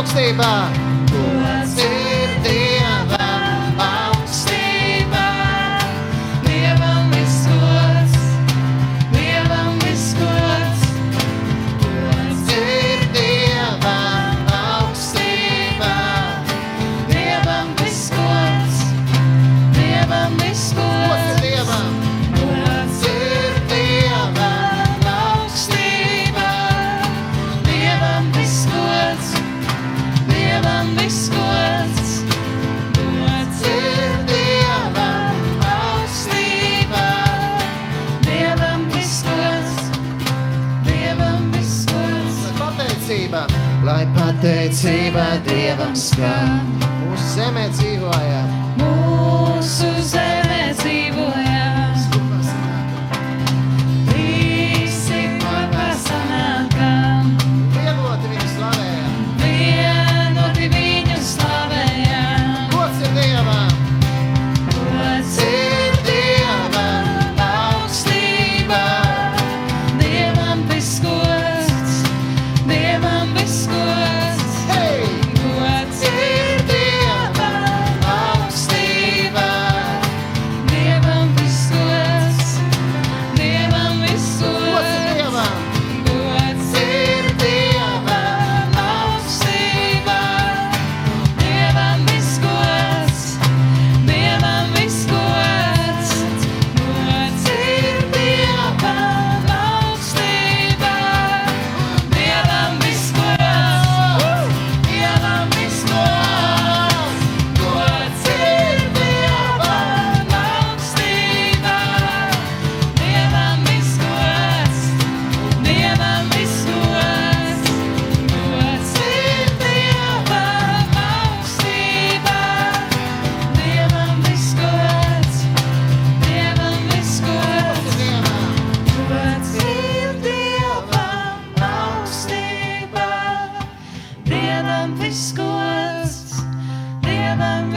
Ir 0.00 0.14
Dievam 0.14 0.89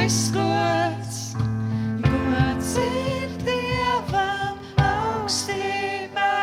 viss 0.04 0.32
gods, 0.32 1.34
gods 2.04 2.76
ir 2.76 3.30
Dievam 3.46 4.58
augstībā. 4.76 6.34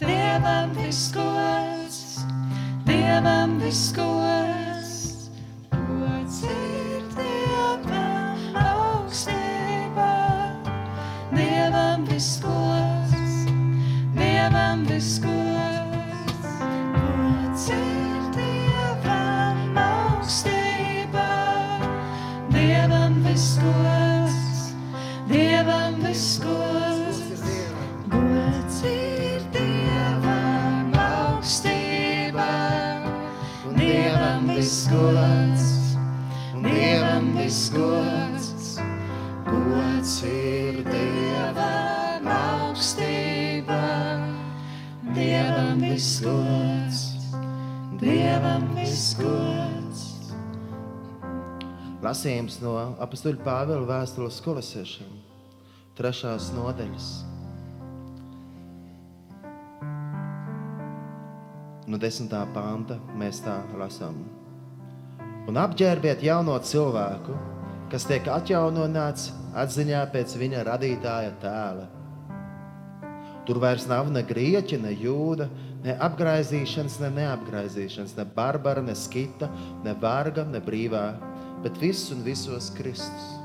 Dievam 0.00 0.74
viss 0.74 1.12
gods, 1.14 2.24
Dievam 2.88 3.60
viss 3.62 3.92
gods, 3.94 5.30
gods 5.70 6.42
ir 6.50 7.06
Dievam 7.14 8.58
augstībā. 8.66 10.12
Dievam 11.30 12.06
viss 12.10 12.40
gods, 12.42 13.44
Dievam 14.18 14.88
viss 14.90 15.18
gods. 15.18 15.29
Lasījums 52.10 52.56
no 52.58 52.72
apustuļa 53.04 53.38
Pāvila 53.44 53.86
vēstules 53.86 54.40
kolosiešiem, 54.42 55.10
trešās 55.94 56.48
nodaļas. 56.56 57.10
No 61.86 62.00
desmitā 62.02 62.40
panta 62.56 62.96
mēs 63.20 63.38
tā 63.44 63.54
lasām. 63.78 64.18
Un 65.46 65.62
apģērbiet 65.62 66.26
jauno 66.26 66.58
cilvēku, 66.72 67.38
kas 67.94 68.08
tiek 68.10 68.26
atjaunots 68.26 69.30
atziņā 69.62 70.02
pēc 70.10 70.34
viņa 70.42 70.66
radītāja 70.66 71.38
tēla. 71.46 71.86
Tur 73.46 73.62
vairs 73.62 73.86
nav 73.86 74.10
ne 74.10 74.26
grieķa, 74.26 74.82
ne 74.82 74.96
jūda, 74.98 75.46
ne 75.86 75.94
apgaizīšanas, 76.10 76.98
ne 77.06 77.14
neapgaizīšanas, 77.22 78.18
ne 78.18 78.30
barbara, 78.34 78.82
ne 78.82 78.98
skita, 78.98 79.46
ne 79.86 79.94
varga, 80.02 80.42
ne 80.42 80.58
brīvā, 80.58 81.06
bet 81.64 81.78
viss 81.80 82.10
un 82.14 82.24
visos 82.24 82.70
Kristus. 82.76 83.36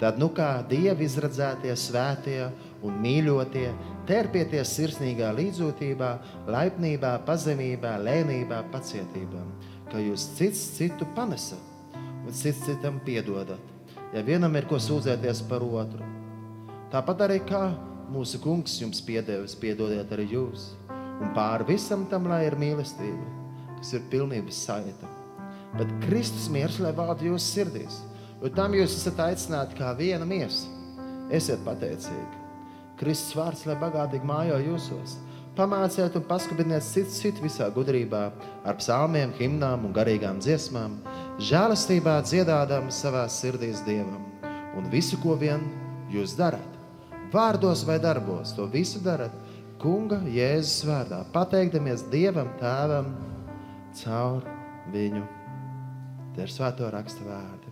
Tad, 0.00 0.16
nu 0.16 0.30
kā 0.32 0.62
dievi 0.64 1.04
izradzētie, 1.04 1.74
svētie 1.76 2.46
un 2.86 2.94
mīļotie, 3.02 3.66
terpieties 4.08 4.72
sirsnīgā 4.78 5.28
līdzjūtībā, 5.36 6.10
laipnībā, 6.48 7.18
pazemībā, 7.26 7.98
lēnībā, 8.00 8.62
pacietībā, 8.72 9.42
ka 9.92 10.00
jūs 10.00 10.30
cits 10.38 10.62
citu 10.78 11.08
panesat 11.16 11.60
un 12.24 12.32
cits 12.32 12.64
citam 12.64 12.96
piedodat, 13.04 13.60
ja 14.14 14.24
vienam 14.24 14.56
ir 14.56 14.68
ko 14.70 14.80
sūdzēties 14.80 15.44
par 15.52 15.64
otru. 15.68 16.08
Tāpat 16.90 17.26
arī 17.28 17.38
kā 17.46 17.68
mūsu 18.10 18.40
kungs 18.42 18.80
jums 18.80 19.04
piedevis, 19.04 19.54
piedodiet 19.54 20.10
arī 20.16 20.30
jūs. 20.32 20.70
Un 21.20 21.34
pāri 21.36 21.74
visam 21.74 22.08
tam, 22.08 22.32
lai 22.32 22.46
ir 22.48 22.56
mīlestība, 22.58 23.28
kas 23.76 23.92
ir 23.98 24.08
pilnības 24.10 24.64
saita. 24.64 25.19
Bet 25.78 25.90
Kristus 26.02 26.48
miers, 26.50 26.80
lai 26.82 26.92
valda 26.96 27.24
jūsu 27.24 27.46
sirdīs, 27.46 28.00
jo 28.40 28.50
tam 28.56 28.74
jūs 28.74 28.96
esat 28.98 29.20
aicināti 29.28 29.78
kā 29.78 29.92
viena 29.98 30.26
miesa. 30.26 30.66
Esiet 31.30 31.62
pateicīgi. 31.66 32.40
Kristus 33.00 33.36
vārds, 33.38 33.66
lai 33.68 33.76
bagātīgi 33.80 34.26
mājo 34.26 34.58
jūsos. 34.60 35.16
Pamāciet 35.56 36.14
un 36.16 36.24
paskatieties 36.28 36.90
citu, 36.94 37.14
citu 37.14 37.44
visā 37.44 37.66
gudrībā, 37.74 38.20
ar 38.64 38.76
psalmiem, 38.78 39.32
himnām 39.38 39.86
un 39.88 39.94
garīgām 39.94 40.38
dziesmām, 40.42 40.98
žēlastībā 41.42 42.20
dziedādām 42.26 42.90
savā 42.94 43.24
sirdīs 43.30 43.82
Dievam. 43.86 44.26
Un 44.78 44.86
visu, 44.92 45.18
ko 45.22 45.34
vien 45.40 45.64
jūs 46.12 46.36
darat, 46.38 46.78
vārdos 47.34 47.82
vai 47.88 47.98
darbos, 48.02 48.54
to 48.56 48.68
visu 48.70 49.02
darat 49.04 49.34
Kunga 49.80 50.20
Jēzus 50.28 50.84
vārdā, 50.84 51.22
pateikdamies 51.34 52.06
Dievam, 52.12 52.52
Tēvam, 52.60 53.14
caur 54.04 54.44
viņu. 54.92 55.39
Tie 56.40 56.46
ir 56.48 56.52
svēto 56.56 56.86
raksta 56.88 57.20
vārdi. 57.20 57.70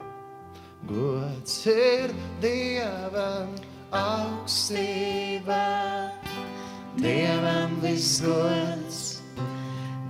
Gods 0.90 1.52
ir 1.72 2.10
Dievam 2.42 3.54
augstībā, 3.96 5.60
Dievam 7.00 7.78
visgods, 7.80 8.98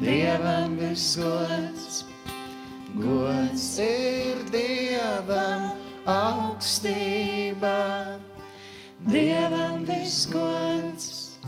Dievam 0.02 0.74
visgods, 0.80 2.00
gods. 2.96 3.68
Ir 3.78 4.42
Dievam 4.50 5.70
augstībā, 6.18 7.78
Dievam 9.06 9.86
visgods, 9.86 11.38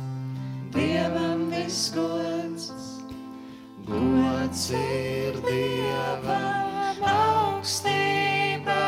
Dievam 0.78 1.48
visgods, 1.50 2.89
gods 3.86 4.70
ir 4.74 5.36
Dievam 5.44 7.00
augstībā, 7.06 8.82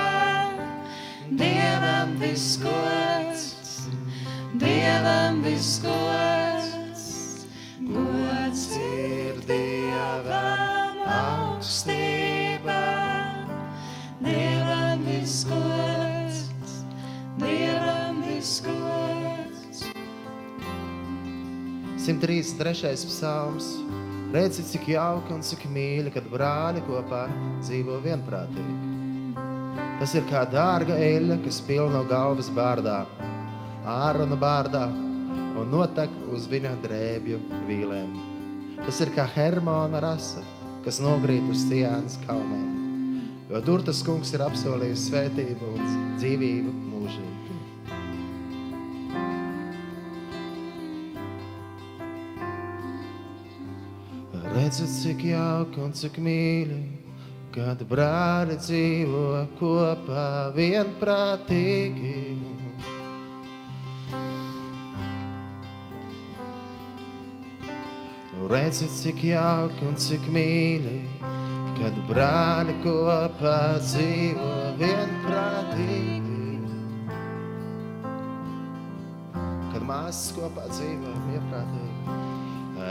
Dievam 1.31 2.17
visgods, 2.21 3.45
Dievam 4.61 5.43
visgods, 5.45 7.07
gods 7.81 8.67
ir 8.77 9.41
Dievam 9.49 11.01
augstībā, 11.17 12.83
Dievam 14.21 15.07
visgods, 15.09 16.45
Dievam 17.39 18.23
visgods. 18.27 19.87
133. 22.03 23.07
psalms. 23.07 23.77
Redzi, 24.33 24.63
cik 24.65 24.87
jauki 24.95 25.35
un 25.35 25.43
cik 25.45 25.67
mīļi, 25.69 26.09
kad 26.15 26.25
brāļi 26.33 26.81
kopā 26.87 27.27
dzīvo 27.61 27.99
vienprātīgi. 28.01 29.43
Tas 30.01 30.15
ir 30.17 30.25
kā 30.31 30.47
dārga 30.49 30.97
eļļa, 30.97 31.37
kas 31.45 31.59
pilna 31.67 31.99
no 31.99 32.07
galvas 32.09 32.49
bārdā, 32.57 33.03
ārona 33.85 34.39
bārdā 34.41 34.87
un 35.61 35.69
notek 35.69 36.15
uz 36.33 36.49
viņa 36.49 36.73
drēbju 36.81 37.43
vīlēm. 37.69 38.17
Tas 38.87 39.03
ir 39.05 39.13
kā 39.13 39.29
Hermona 39.35 40.01
rasa, 40.01 40.41
kas 40.87 41.03
nogrīt 41.05 41.53
uz 41.53 41.67
Cijānas 41.69 42.17
kalniem. 42.25 42.71
Jo 43.53 43.61
tur 43.69 43.85
tas 43.85 44.01
kungs 44.07 44.33
ir 44.33 44.47
apsolījis 44.49 45.11
svētību 45.11 45.75
un 45.77 45.93
dzīvību 46.17 46.73
mūžīgi. 46.89 47.52
Redzi, 54.63 54.87
cik 54.87 55.25
jauki 55.27 55.81
un 55.83 55.91
cik 55.91 56.21
mīļi, 56.23 56.77
kad 57.51 57.81
brāļi 57.91 58.55
dzīvo 58.63 59.23
kopā 59.59 60.27
vienprātīgi. 60.55 62.13
Redzi, 68.53 68.87
cik 69.01 69.25
jauki 69.33 69.89
un 69.89 69.99
cik 70.05 70.29
mīļi, 70.37 70.95
kad 71.81 71.99
brāļi 72.13 72.77
kopā 72.87 73.57
dzīvo 73.83 74.53
vienprātīgi. 74.85 76.39
Kad 79.75 79.83
māsas 79.91 80.31
kopā 80.39 80.71
dzīvo 80.71 81.17
vienprātīgi. 81.27 81.92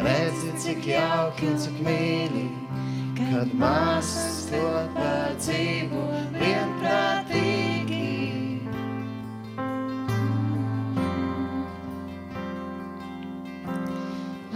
Redzi, 0.01 0.49
cik 0.57 0.85
jauki 0.89 1.45
un 1.45 1.57
cik 1.61 1.75
mīļi, 1.85 2.45
kad 3.19 3.51
māsas 3.53 4.47
kopā 4.49 5.11
dzīvo 5.37 6.01
vienprātīgi. 6.33 7.99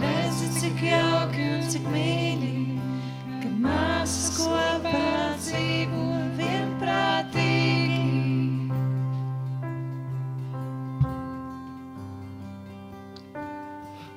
Redzi, 0.02 0.50
cik 0.58 0.82
jauki 0.88 1.46
un 1.60 1.64
cik 1.70 1.86
mīļi, 1.94 2.55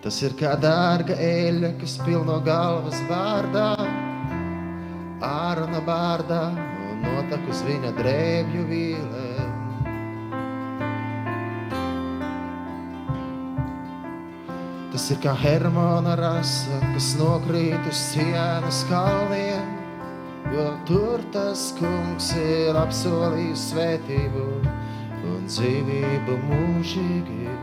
Tas 0.09 0.23
ir 0.25 0.33
kā 0.33 0.55
dārga 0.57 1.13
eļļa, 1.21 1.69
kas 1.77 1.91
pilno 2.01 2.39
galvas 2.41 2.97
bārdā, 3.05 3.75
ārona 5.21 5.81
bārdā 5.85 6.39
un 6.87 7.03
notek 7.03 7.45
uz 7.53 7.59
viņa 7.67 7.91
drēbju 7.99 8.63
vīlēm. 8.71 9.51
Tas 14.95 15.05
ir 15.13 15.21
kā 15.27 15.37
Hermona 15.43 16.17
rasa, 16.17 16.81
kas 16.95 17.11
nokrīt 17.21 17.93
uz 17.93 18.01
sienas 18.07 18.81
kalniem, 18.89 19.77
jo 20.57 20.71
tur 20.89 21.21
tas 21.37 21.69
kungs 21.77 22.33
ir 22.33 22.81
apsolījis 22.81 23.69
svētību 23.75 24.51
un 25.35 25.49
dzīvību 25.53 26.41
mūžīgi. 26.49 27.58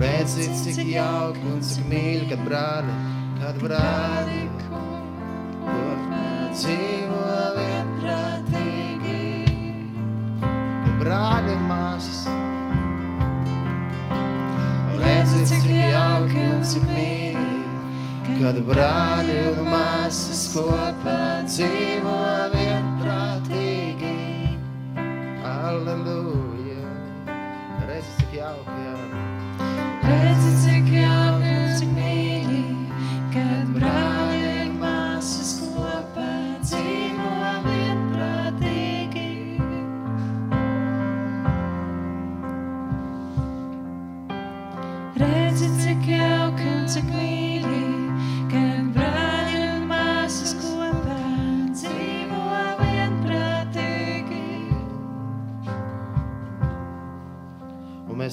Redzi, 0.00 0.48
cik 0.56 0.86
jauki 0.94 1.42
un 1.44 1.58
cik 1.60 1.84
mīļi, 1.90 2.28
kad 2.30 2.40
brāli, 2.46 2.92
kad 3.36 3.58
brāli 3.60 4.38
kopā 5.60 6.22
dzīvo 6.54 7.26
vienprātīgi. 7.58 9.18
Kad 10.40 10.94
brāļi 11.02 11.52
un 11.52 11.66
māsas, 11.68 12.22
redzi, 15.02 15.42
cik 15.52 15.68
jauki 15.68 16.46
un 16.46 16.64
cik 16.72 16.88
mīļi, 16.94 17.60
kad 18.40 18.64
brāļi 18.72 19.38
un 19.52 19.62
māsas 19.68 20.46
kopā 20.54 21.20
dzīvo 21.44 22.16
vienprātīgi. 22.56 24.16
Alleluja! 25.52 26.88
Redzi, 27.84 28.16
cik 28.16 28.40
jauki, 28.40 28.80
jā. 28.88 29.09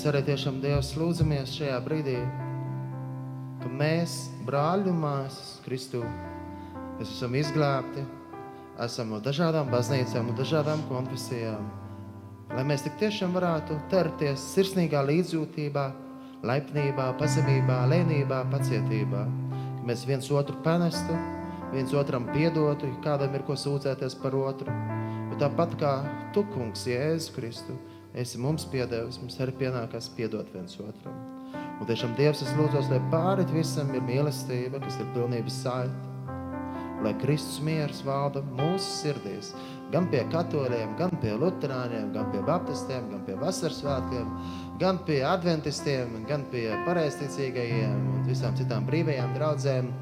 Arī 0.07 0.21
tiešām 0.27 0.59
Dievs 0.63 0.93
lūdzamies 0.95 1.51
šajā 1.57 1.77
brīdī, 1.83 2.17
ka 3.59 3.71
mēs, 3.79 4.13
brāļi 4.47 4.91
un 4.91 5.01
māsas 5.01 5.57
Kristū, 5.65 5.99
mēs 6.97 7.11
esam 7.11 7.35
izglābti, 7.35 8.05
esam 8.83 9.11
no 9.11 9.19
dažādām 9.23 9.71
baznīcām, 9.73 10.29
no 10.29 10.35
dažādām 10.37 10.85
konfesijām, 10.87 11.65
lai 12.53 12.63
mēs 12.69 12.85
tik 12.85 12.95
tiešām 13.01 13.35
varētu 13.35 13.79
terties 13.91 14.45
sirsnīgā 14.53 15.01
līdzjūtībā, 15.09 15.85
laipnībā, 16.47 17.09
pazemībā, 17.19 17.81
lēnībā, 17.91 18.45
pacietībā, 18.53 19.25
ka 19.51 19.89
mēs 19.89 20.05
viens 20.07 20.31
otru 20.31 20.55
panestu, 20.63 21.19
viens 21.73 21.91
otram 21.97 22.29
piedotu, 22.31 22.87
ja 22.87 23.03
kādam 23.03 23.35
ir 23.35 23.43
ko 23.47 23.57
sūdzēties 23.59 24.15
par 24.21 24.37
otru. 24.39 24.71
Bet 25.27 25.41
tāpat 25.43 25.75
kā 25.81 25.93
tu, 26.35 26.45
kungs, 26.53 26.87
Jēzus 26.87 27.33
Kristu, 27.35 27.75
esi 28.17 28.39
mums 28.41 28.65
piedevis, 28.71 29.19
mums 29.21 29.37
arī 29.43 29.53
pienākās 29.61 30.09
piedot 30.17 30.49
viens 30.53 30.77
otram. 30.81 31.17
Un 31.77 31.85
tiešām 31.85 32.15
Dievs, 32.17 32.41
es 32.41 32.53
lūdzos, 32.57 32.89
lai 32.89 32.99
pārit 33.11 33.51
visam 33.53 33.91
ir 33.93 34.05
mīlestība, 34.05 34.81
kas 34.81 34.97
ir 34.97 35.09
pilnības 35.13 35.61
saita. 35.61 36.05
Lai 37.05 37.13
Kristus 37.21 37.59
miers 37.61 37.99
valda 38.01 38.41
mūsu 38.57 38.87
sirdīs, 38.89 39.51
gan 39.93 40.07
pie 40.09 40.23
katoļiem, 40.33 40.95
gan 40.97 41.13
pie 41.21 41.35
luterāņiem, 41.37 42.09
gan 42.15 42.33
pie 42.33 42.41
baptistiem, 42.47 43.05
gan 43.13 43.21
pie 43.27 43.37
vasaras 43.37 43.83
svētkiem, 43.83 44.33
gan 44.81 45.03
pie 45.05 45.21
adventistiem, 45.29 46.17
gan 46.27 46.49
pie 46.49 46.65
pareizticīgajiem 46.89 48.11
un 48.15 48.25
visām 48.25 48.57
citām 48.57 48.89
brīvajām 48.89 49.37
draudzēm, 49.37 49.93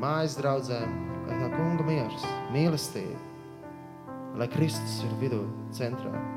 mājas 0.00 0.40
draudzēm, 0.40 1.00
lai 1.28 1.42
tā 1.44 1.52
kunga 1.52 1.90
miers, 1.92 2.28
mīlestība, 2.56 3.20
lai 4.40 4.48
Kristus 4.56 5.02
ir 5.04 5.18
vidū 5.20 5.44
centrā. 5.76 6.31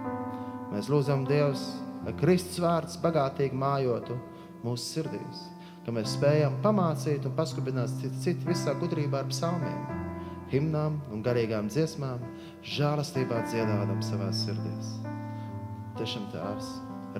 Mēs 0.75 0.89
lūdzam 0.91 1.21
Dievs, 1.23 1.61
lai 2.03 2.11
Kristus 2.19 2.57
vārds 2.59 2.97
bagātīgi 2.99 3.55
mājotu 3.55 4.17
mūsu 4.65 4.83
sirdīs, 4.89 5.45
ka 5.85 5.93
mēs 5.95 6.17
spējam 6.17 6.57
pamācīt 6.65 7.23
un 7.29 7.35
paskubināt 7.37 7.93
citu, 8.01 8.17
citu 8.25 8.49
visā 8.49 8.73
gudrībā 8.81 9.21
ar 9.23 9.29
psalmiem, 9.29 10.01
himnām 10.51 10.97
un 11.15 11.21
garīgām 11.23 11.69
dziesmām, 11.71 12.19
žālastībā 12.75 13.45
dziedādam 13.47 14.01
savās 14.03 14.41
sirdīs. 14.43 14.89
Tiešām 15.95 16.27
tēvs, 16.33 16.73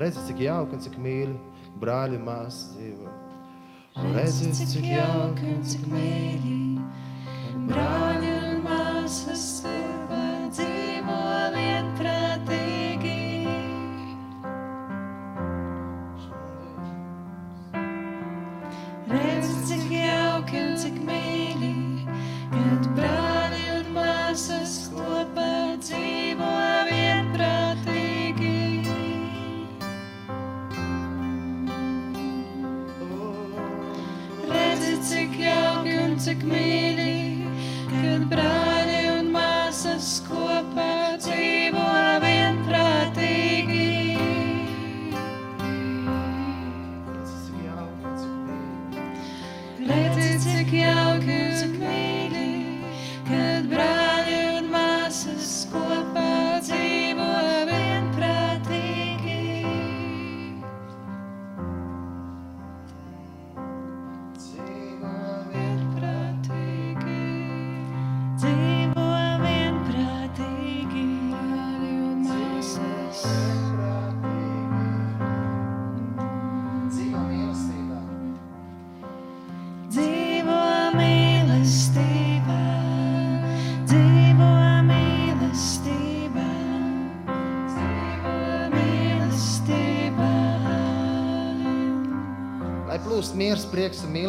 redzi, 0.03 0.25
cik 0.27 0.43
jauki 0.49 0.75
un 0.75 0.83
cik 0.89 0.97
mīļi 1.05 1.37
brāļi 1.79 2.19
māsas 2.27 2.73
dzīvo. 2.73 3.13
Redzi, 4.17 4.51
cik 4.73 4.91
jauki 4.97 5.53
un 5.53 5.63
cik 5.63 5.87
mīļi, 5.95 6.59
brāļi 7.71 8.04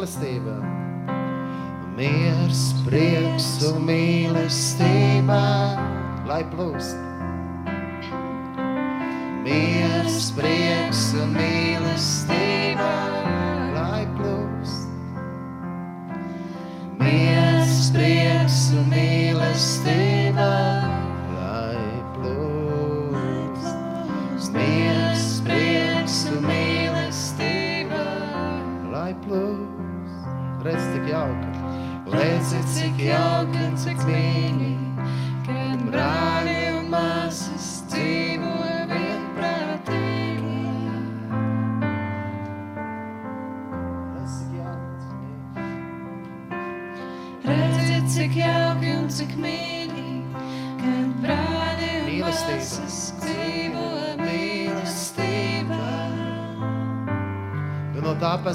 prieks 0.06 0.45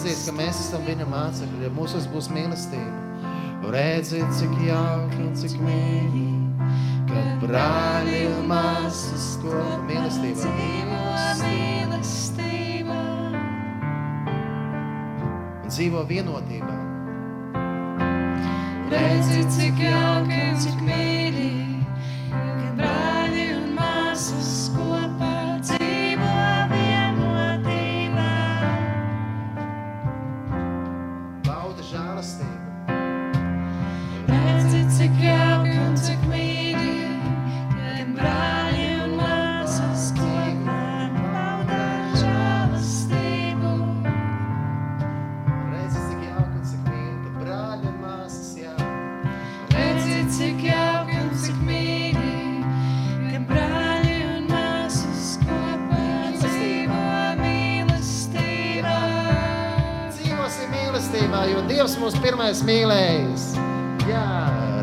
pazīs, 0.02 0.24
ka 0.26 0.34
mēs 0.34 0.60
esam 0.64 0.82
viņa 0.88 1.06
mācekļi, 1.06 1.60
ja 1.62 1.70
mūsos 1.76 2.08
būs 2.10 2.32
mīlestība. 2.34 3.70
Redzi, 3.70 4.24
cik 4.34 4.56
jauki 4.66 5.20
un 5.22 5.36
cik 5.38 5.60
mīļi, 5.62 6.24
kad 7.12 7.44
brāļi 7.44 8.24
un 8.32 8.48
māsas 8.50 9.28
kopā 9.44 9.78
mīlestībā. 9.86 10.50
mīlestībā. 11.44 13.02
Dzīvo 15.70 16.02
vienotībā. 16.10 16.80
Redzi, 18.90 19.46
cik 19.54 19.86
jauki 19.86 20.11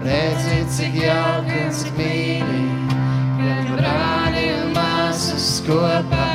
redzi, 0.05 0.63
cik 0.77 1.03
jauki 1.03 1.61
un 1.67 1.77
cik 1.81 1.93
mīļi, 1.99 2.65
kad 3.43 3.77
brāļi 3.77 4.49
un 4.57 4.73
māsas 4.79 5.53
kopā 5.67 6.28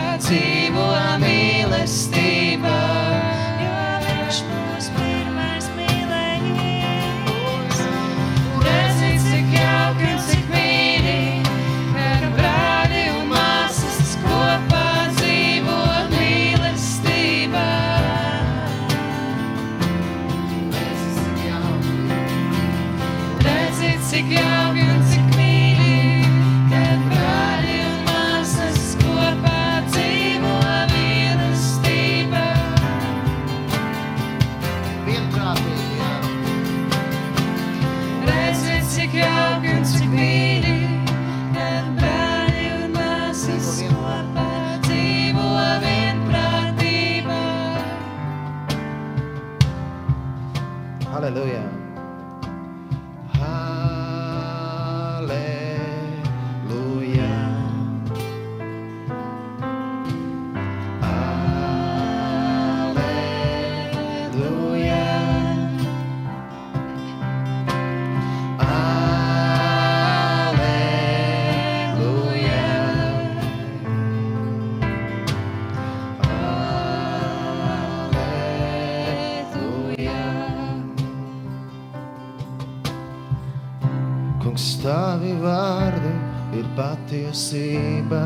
patiesība. 88.14 88.22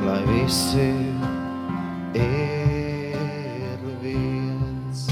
lai 0.04 0.22
visi 0.28 0.90
ir 2.18 3.80
viens. 4.02 5.08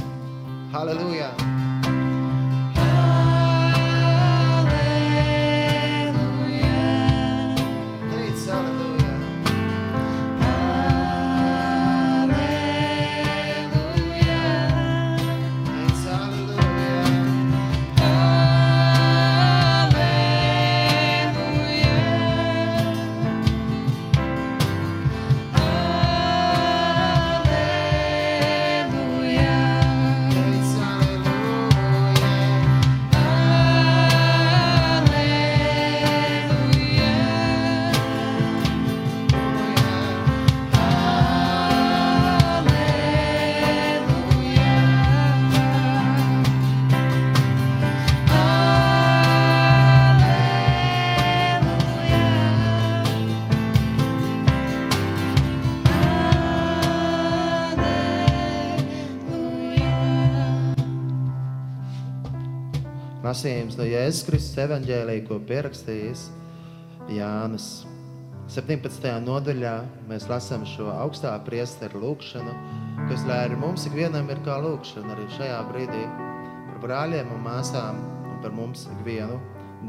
Halleluja! 0.75 1.45
Lasījums 63.27 63.74
no 63.74 63.83
Jēzus 63.83 64.22
Kristus 64.29 64.59
evaņģēlī, 64.62 65.14
ko 65.27 65.41
pierakstījis 65.49 66.29
Jānis. 67.11 67.64
17. 68.55 69.09
nodaļā 69.24 69.72
mēs 70.07 70.29
lasām 70.31 70.62
šo 70.70 70.93
augstā 70.93 71.33
priesteru 71.49 72.05
lūkšanu, 72.05 72.53
kas 73.09 73.24
lai 73.27 73.41
arī 73.49 73.57
mums 73.59 73.89
ikvienam 73.89 74.31
ir 74.31 74.39
kā 74.47 74.61
lūkšana 74.62 75.16
arī 75.16 75.27
šajā 75.35 75.57
brīdī 75.72 76.05
par 76.68 76.79
brāļiem 76.85 77.33
un 77.35 77.43
māsām 77.49 77.99
un 78.31 78.37
par 78.45 78.55
mums 78.55 78.85
ikvienu 78.95 79.41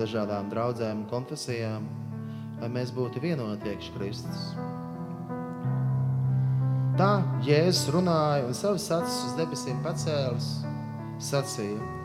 dažādām 0.01 0.49
draudzēm 0.49 1.03
un 1.03 1.11
konfesijām, 1.11 1.85
lai 2.63 2.71
mēs 2.73 2.95
būtu 2.95 3.21
vienoti 3.21 3.69
iekš 3.75 3.91
Kristus. 3.99 4.47
Tā 6.97 7.11
Jēzus 7.45 7.93
runāja 7.93 8.49
un 8.49 8.57
savus 8.57 8.89
acis 8.97 9.21
uz 9.29 9.37
debesīm 9.37 9.85
pacēlis, 9.85 10.49
sacīja: 11.21 11.96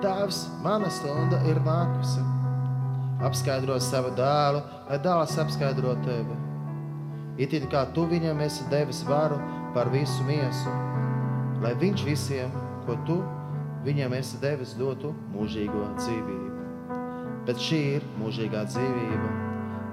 Tēvs, 0.00 0.44
mana 0.64 0.88
stunda 0.88 1.36
ir 1.44 1.58
nākusi. 1.60 2.22
Apskaidro 3.26 3.74
savu 3.84 4.14
dēlu, 4.16 4.62
lai 4.88 4.96
dēls 5.04 5.34
apskaidro 5.42 5.92
tevi. 6.06 6.36
It 7.40 7.52
kā 7.72 7.82
tu 7.94 8.06
viņam 8.08 8.40
esi 8.44 8.64
devis 8.72 9.02
varu 9.08 9.36
par 9.74 9.90
visu 9.92 10.24
miesu, 10.24 10.72
lai 11.60 11.74
viņš 11.76 12.04
visiem, 12.04 12.50
ko 12.86 12.96
tu 13.06 13.18
viņam 13.84 14.16
esi 14.16 14.40
devis, 14.40 14.72
dotu 14.76 15.12
mūžīgo 15.34 15.84
dzīvību. 15.98 16.48
Bet 17.44 17.60
šī 17.60 17.80
ir 17.98 18.08
mūžīgā 18.20 18.64
dzīvība, 18.72 19.30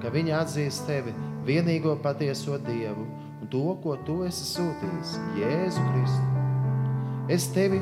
ka 0.01 0.12
viņi 0.12 0.36
atzīst 0.39 0.88
tevi 0.88 1.16
vienīgo 1.47 1.95
patieso 2.03 2.58
Dievu 2.64 3.05
un 3.41 3.51
to, 3.51 3.64
ko 3.84 3.95
tu 4.08 4.22
esi 4.28 4.47
sūtījis, 4.55 5.16
Jēzu 5.39 5.86
Kristu. 5.91 6.43
Es 7.32 7.47
tevi 7.51 7.80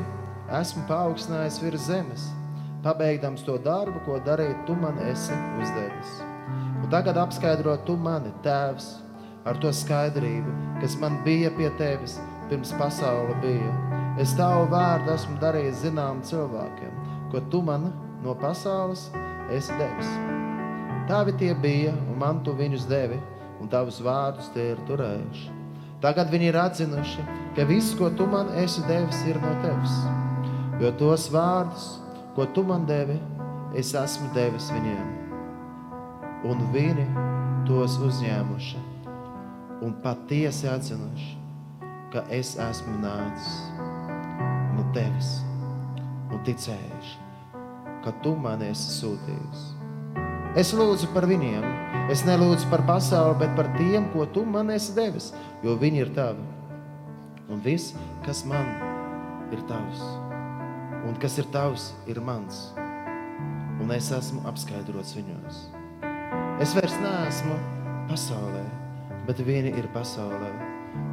esmu 0.60 0.84
paaugstinājis 0.88 1.58
virs 1.62 1.88
zemes, 1.88 2.28
pabeigdams 2.84 3.42
to 3.46 3.56
darbu, 3.62 3.98
ko 4.06 4.20
darīt 4.26 4.62
tu 4.66 4.76
man 4.78 4.98
esi 5.08 5.34
uzdevis. 5.60 6.20
Un 6.82 6.90
tagad 6.92 7.18
apskaidro 7.18 7.74
tu 7.86 7.96
mani, 7.98 8.30
Tēvs, 8.44 8.86
ar 9.46 9.58
to 9.62 9.72
skaidrību, 9.74 10.52
kas 10.80 10.94
man 11.02 11.18
bija 11.26 11.50
pie 11.56 11.70
tevis 11.80 12.18
pirms 12.50 12.72
pasaule 12.78 13.34
bija. 13.42 13.72
Es 14.22 14.32
tavu 14.38 14.68
vārdu 14.72 15.12
esmu 15.12 15.36
darījis 15.42 15.82
zinām 15.84 16.22
cilvēkiem, 16.24 16.92
ko 17.32 17.42
tu 17.50 17.60
man 17.62 17.90
no 18.24 18.36
pasaules 18.38 19.08
esi 19.52 19.74
devis. 19.80 20.12
Tavi 21.10 21.34
tie 21.38 21.52
bija, 21.54 21.92
un 22.10 22.18
man 22.22 22.42
tu 22.46 22.54
viņus 22.56 22.86
devi, 22.90 23.18
un 23.60 23.70
tavus 23.70 24.00
vārdus 24.02 24.50
tie 24.54 24.72
ir 24.72 24.82
turējuši. 24.88 25.50
Tagad 26.02 26.30
viņi 26.30 26.50
ir 26.50 26.60
atzinuši, 26.60 27.26
ka 27.56 27.66
viss, 27.68 27.94
ko 27.98 28.10
tu 28.14 28.26
man 28.30 28.50
esi 28.62 28.84
devis, 28.88 29.22
ir 29.26 29.38
no 29.42 29.52
tevis. 29.64 30.25
Jo 30.76 30.90
tos 31.00 31.30
vārdus, 31.32 31.86
ko 32.36 32.44
tu 32.52 32.60
man 32.68 32.82
devi, 32.84 33.16
es 33.80 33.94
esmu 33.96 34.28
devis 34.34 34.68
viņiem. 34.74 35.06
Un 36.44 36.60
viņi 36.74 37.06
tos 37.64 37.96
uzņēmuši 38.04 38.82
un 39.86 39.94
patiesi 40.04 40.68
atzinuši, 40.68 41.30
ka 42.12 42.26
es 42.32 42.54
esmu 42.60 42.98
nācis 43.00 43.54
no 44.76 44.84
tevis 44.92 45.38
un 46.28 46.44
ticējuši, 46.44 47.16
ka 48.04 48.12
tu 48.20 48.34
man 48.36 48.60
esi 48.68 48.98
sūtījis. 48.98 49.64
Es 50.60 50.74
lūdzu 50.76 51.08
par 51.16 51.24
viņiem, 51.28 51.64
es 52.12 52.26
nelūdzu 52.28 52.68
par 52.68 52.84
pasauli, 52.88 53.40
bet 53.46 53.56
par 53.56 53.72
tiem, 53.80 54.10
ko 54.12 54.28
tu 54.28 54.44
man 54.44 54.76
esi 54.76 54.92
devis, 54.96 55.32
jo 55.64 55.76
viņi 55.80 56.04
ir 56.04 56.14
tavi. 56.16 56.46
Un 57.48 57.64
viss, 57.64 57.96
kas 58.28 58.44
man 58.48 58.68
ir 59.54 59.60
tavs, 59.68 60.04
un 61.06 61.16
kas 61.22 61.38
ir 61.38 61.46
tavs, 61.54 61.92
ir 62.10 62.20
mans. 62.20 62.70
Un 63.82 63.92
es 63.94 64.10
esmu 64.12 64.42
apskaidrots 64.50 65.14
viņos. 65.16 65.64
Es 66.62 66.72
vairs 66.74 66.94
neesmu 67.02 67.56
pasaulē, 68.10 68.64
bet 69.26 69.42
viņi 69.46 69.74
ir 69.78 69.88
pasaulē. 69.94 70.52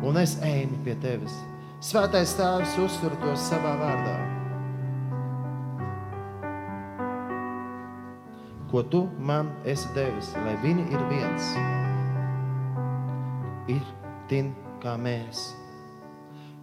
Un 0.04 0.18
es 0.20 0.38
eju 0.44 0.80
pie 0.86 0.96
tevis. 1.04 1.36
Svētais 1.84 2.32
Tēvs 2.40 2.78
uztur 2.80 3.12
tos 3.20 3.44
savā 3.50 3.74
vārdā. 3.82 4.16
Ko 8.72 8.82
tu 8.88 9.04
man 9.20 9.52
esi 9.70 9.92
devis, 9.94 10.32
lai 10.46 10.56
viņi 10.64 10.86
ir 10.96 11.04
viens. 11.12 11.50
Ir 13.76 13.84
tin 14.32 14.54
kā 14.82 14.96
mēs. 14.98 15.52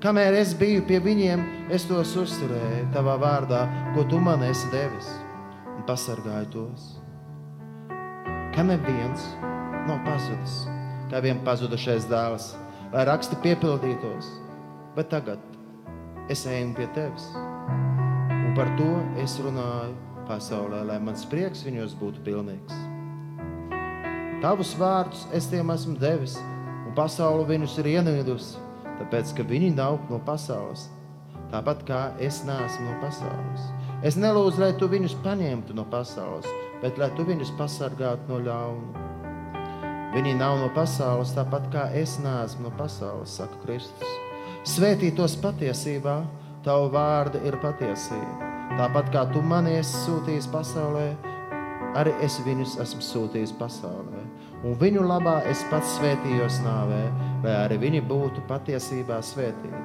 Kamēr 0.01 0.33
es 0.33 0.55
biju 0.57 0.81
pie 0.89 0.97
viņiem, 1.05 1.43
es 1.77 1.83
tos 1.85 2.15
uzturēju 2.17 2.87
tavā 2.95 3.19
vārdā, 3.21 3.59
ko 3.93 4.01
tu 4.09 4.17
man 4.17 4.41
esi 4.47 4.71
devis, 4.73 5.11
un 5.75 5.83
pasargāju 5.85 6.47
tos. 6.55 6.87
Ka 8.55 8.65
neviens 8.65 9.27
nav 9.85 9.99
pazudis, 10.07 10.55
kā 11.11 11.21
vien 11.21 11.43
pazudušais 11.45 12.07
dēls, 12.09 12.47
lai 12.95 13.03
raksti 13.11 13.37
piepildītos, 13.45 14.31
bet 14.97 15.11
tagad 15.13 15.45
es 16.33 16.47
eju 16.49 16.73
pie 16.79 16.89
tevis, 16.97 17.29
un 17.37 18.57
par 18.57 18.73
to 18.81 18.89
es 19.21 19.37
runāju 19.45 20.25
pasaulē, 20.31 20.81
lai 20.95 20.97
mans 21.11 21.29
prieks 21.29 21.67
viņos 21.69 21.99
būtu 22.01 22.25
pilnīgs. 22.25 22.81
Tavus 24.41 24.73
vārdus 24.81 25.29
es 25.37 25.53
tiem 25.53 25.77
esmu 25.77 26.01
devis, 26.01 26.41
un 26.89 26.97
pasaule 26.97 27.45
viņus 27.53 27.79
ir 27.85 27.93
ienīdusi 27.99 28.70
tāpēc 29.01 29.33
ka 29.37 29.45
viņi 29.49 29.73
nav 29.75 29.99
no 30.11 30.21
pasaules. 30.25 30.89
Tāpat 31.51 31.83
kā 31.89 32.01
es 32.23 32.43
neesmu 32.47 32.87
no 32.87 32.97
pasaules. 33.03 33.65
Es 34.07 34.17
nelūdzu, 34.21 34.61
lai 34.63 34.71
tu 34.79 34.87
viņus 34.91 35.17
paņemtu 35.25 35.75
no 35.75 35.85
pasaules, 35.91 36.47
bet 36.83 37.01
lai 37.01 37.11
tu 37.17 37.27
viņus 37.27 37.51
pasargātu 37.59 38.31
no 38.31 38.39
ļauna. 38.47 39.07
Viņi 40.15 40.37
nav 40.39 40.61
no 40.61 40.69
pasaules, 40.75 41.35
tāpat 41.35 41.67
kā 41.73 41.89
es 41.99 42.19
neesmu 42.23 42.69
no 42.69 42.75
pasaules, 42.79 43.35
saka 43.41 43.59
Kristus. 43.65 44.15
Svētī 44.67 45.11
tos 45.17 45.35
patiesībā, 45.43 46.21
tavu 46.67 46.91
vārdu 46.95 47.43
ir 47.47 47.59
patiesība. 47.63 48.53
Tāpat 48.79 49.11
kā 49.15 49.27
tu 49.35 49.43
mani 49.43 49.79
esi 49.81 50.05
sūtījis 50.05 50.51
pasaulē, 50.55 51.09
arī 51.99 52.15
es 52.27 52.39
viņus 52.47 52.79
esmu 52.85 53.07
sūtījis 53.07 53.57
pasaulē 53.59 54.21
un 54.65 54.77
viņu 54.81 55.05
labā 55.07 55.41
es 55.49 55.63
pats 55.71 55.97
svētījos 55.97 56.61
nāvē, 56.65 57.03
lai 57.45 57.55
arī 57.65 57.79
viņi 57.87 58.03
būtu 58.09 58.45
patiesībā 58.49 59.21
svētīti. 59.25 59.85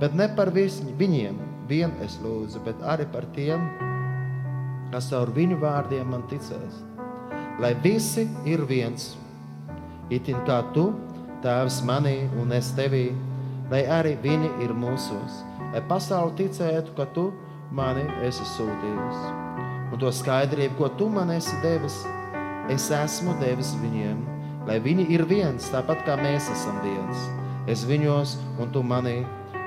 Bet 0.00 0.16
ne 0.16 0.30
par 0.36 0.50
vis, 0.54 0.80
viņiem 0.98 1.38
vien 1.68 1.92
es 2.04 2.16
lūdzu, 2.22 2.62
bet 2.64 2.80
arī 2.82 3.06
par 3.12 3.26
tiem, 3.36 3.68
kas 4.90 5.10
caur 5.12 5.30
viņu 5.36 5.60
vārdiem 5.60 6.08
man 6.10 6.24
ticēs. 6.30 6.80
Lai 7.60 7.74
visi 7.84 8.24
ir 8.48 8.64
viens, 8.66 9.12
itin 10.10 10.40
kā 10.48 10.62
tu, 10.74 10.88
Tēvs 11.40 11.78
manī 11.88 12.26
un 12.36 12.50
es 12.52 12.66
tevī, 12.76 13.14
lai 13.70 13.80
arī 13.88 14.10
viņi 14.20 14.50
ir 14.60 14.74
mūsos, 14.76 15.38
lai 15.72 15.80
pasauli 15.88 16.34
ticētu, 16.36 16.92
ka 16.98 17.06
tu 17.16 17.30
mani 17.72 18.02
esi 18.26 18.44
sūtījis. 18.44 19.22
Un 19.88 20.02
to 20.02 20.10
skaidrību, 20.12 20.76
ko 20.76 20.90
tu 21.00 21.08
man 21.08 21.32
esi 21.32 21.56
devis, 21.64 22.02
es 22.68 22.90
esmu 22.92 23.38
devis 23.40 23.72
viņiem, 23.80 24.20
lai 24.70 24.78
viņi 24.78 25.08
ir 25.10 25.24
viens, 25.26 25.64
tāpat 25.72 26.04
kā 26.06 26.14
mēs 26.20 26.46
esam 26.52 26.76
viens. 26.84 27.24
Es 27.70 27.82
viņos 27.88 28.36
un 28.62 28.70
tu 28.70 28.84
manī, 28.86 29.16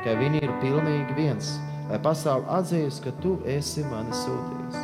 ka 0.06 0.16
viņi 0.16 0.40
ir 0.46 0.54
pilnīgi 0.62 1.18
viens, 1.18 1.58
lai 1.90 2.00
pasauli 2.00 2.48
atzīst, 2.56 3.04
ka 3.04 3.12
tu 3.20 3.34
esi 3.44 3.84
mani 3.92 4.16
sūtījis. 4.16 4.80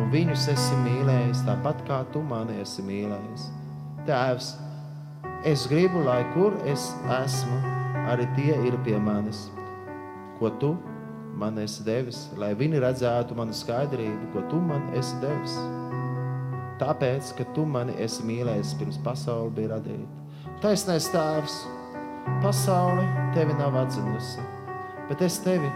Un 0.00 0.10
viņus 0.10 0.48
esi 0.50 0.82
mīlējis, 0.82 1.44
tāpat 1.46 1.86
kā 1.86 2.00
tu 2.10 2.22
mani 2.26 2.58
esi 2.64 2.82
mīlējis. 2.82 3.46
Tēvs, 4.10 4.52
es 5.46 5.68
gribu, 5.70 6.02
lai 6.02 6.24
kur 6.34 6.56
es 6.66 6.90
esmu, 7.20 7.62
arī 8.10 8.26
tie 8.34 8.56
ir 8.66 8.78
pie 8.82 8.98
manis. 8.98 9.46
Ko 10.40 10.50
tu 10.58 10.74
man 11.38 11.62
esi 11.62 11.86
devis, 11.86 12.26
lai 12.42 12.56
viņi 12.58 12.82
redzētu 12.82 13.38
manu 13.38 13.54
skaidrību, 13.54 14.32
ko 14.34 14.42
tu 14.50 14.58
man 14.66 14.90
esi 14.98 15.14
devis 15.22 15.60
tāpēc, 16.80 17.34
ka 17.38 17.46
tu 17.56 17.66
mani 17.68 17.94
esi 18.02 18.24
mīlējis 18.26 18.72
pirms 18.80 18.98
pasaule 19.04 19.52
bija 19.56 19.74
radīta. 19.74 20.48
Taisnais 20.62 21.08
tēvs, 21.12 21.60
pasaule 22.42 23.04
tevi 23.36 23.56
nav 23.58 23.76
atzinusi, 23.82 24.44
bet 25.08 25.22
es 25.24 25.38
tevi 25.44 25.70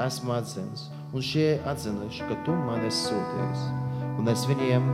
esmu 0.00 0.34
atzinis. 0.36 0.88
Un 1.10 1.24
šie 1.26 1.58
atzinuši, 1.66 2.26
ka 2.28 2.36
tu 2.46 2.54
mani 2.54 2.86
esi 2.88 3.08
sūtījis. 3.10 3.64
Un 4.20 4.30
es 4.30 4.44
viņiem 4.46 4.86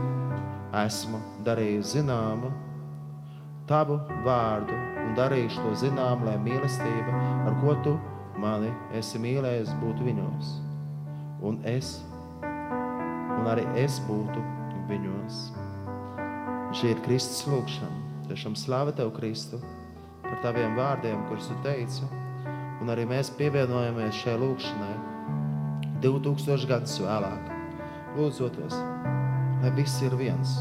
esmu 0.85 1.19
darījis 1.45 1.93
zināmu 1.97 2.51
tavu 3.67 3.99
vārdu 4.25 4.75
un 5.03 5.15
darīšu 5.17 5.63
to 5.63 5.73
zinām, 5.83 6.23
lai 6.27 6.37
mīlestība, 6.41 7.21
ar 7.47 7.57
ko 7.61 7.75
tu 7.85 7.95
mani 8.41 8.71
esi 8.97 9.19
mīlējis, 9.21 9.73
būtu 9.81 10.07
viņos. 10.07 10.53
Un 11.47 11.59
es, 11.69 11.97
un 12.41 13.49
arī 13.51 13.67
es 13.77 13.99
būtu 14.07 14.56
viņos. 14.89 15.41
Šī 16.77 16.93
ir 16.93 17.01
Kristus 17.05 17.45
lūgšana. 17.47 18.03
Tiešām 18.27 18.57
slāva 18.59 18.91
Tev, 18.95 19.13
Kristu, 19.15 19.59
par 20.23 20.39
Taviem 20.43 20.75
vārdiem, 20.75 21.21
kurus 21.29 21.47
Tu 21.47 21.55
teici. 21.63 22.07
Un 22.83 22.91
arī 22.91 23.05
mēs 23.07 23.31
pievienojamies 23.39 24.19
šai 24.19 24.35
lūgšanai 24.41 24.95
2000 26.03 26.67
gadus 26.69 26.97
vēlāk. 27.01 27.53
Lūdzoties, 28.17 28.75
lai 29.63 29.71
viss 29.77 30.01
ir 30.05 30.15
viens. 30.19 30.57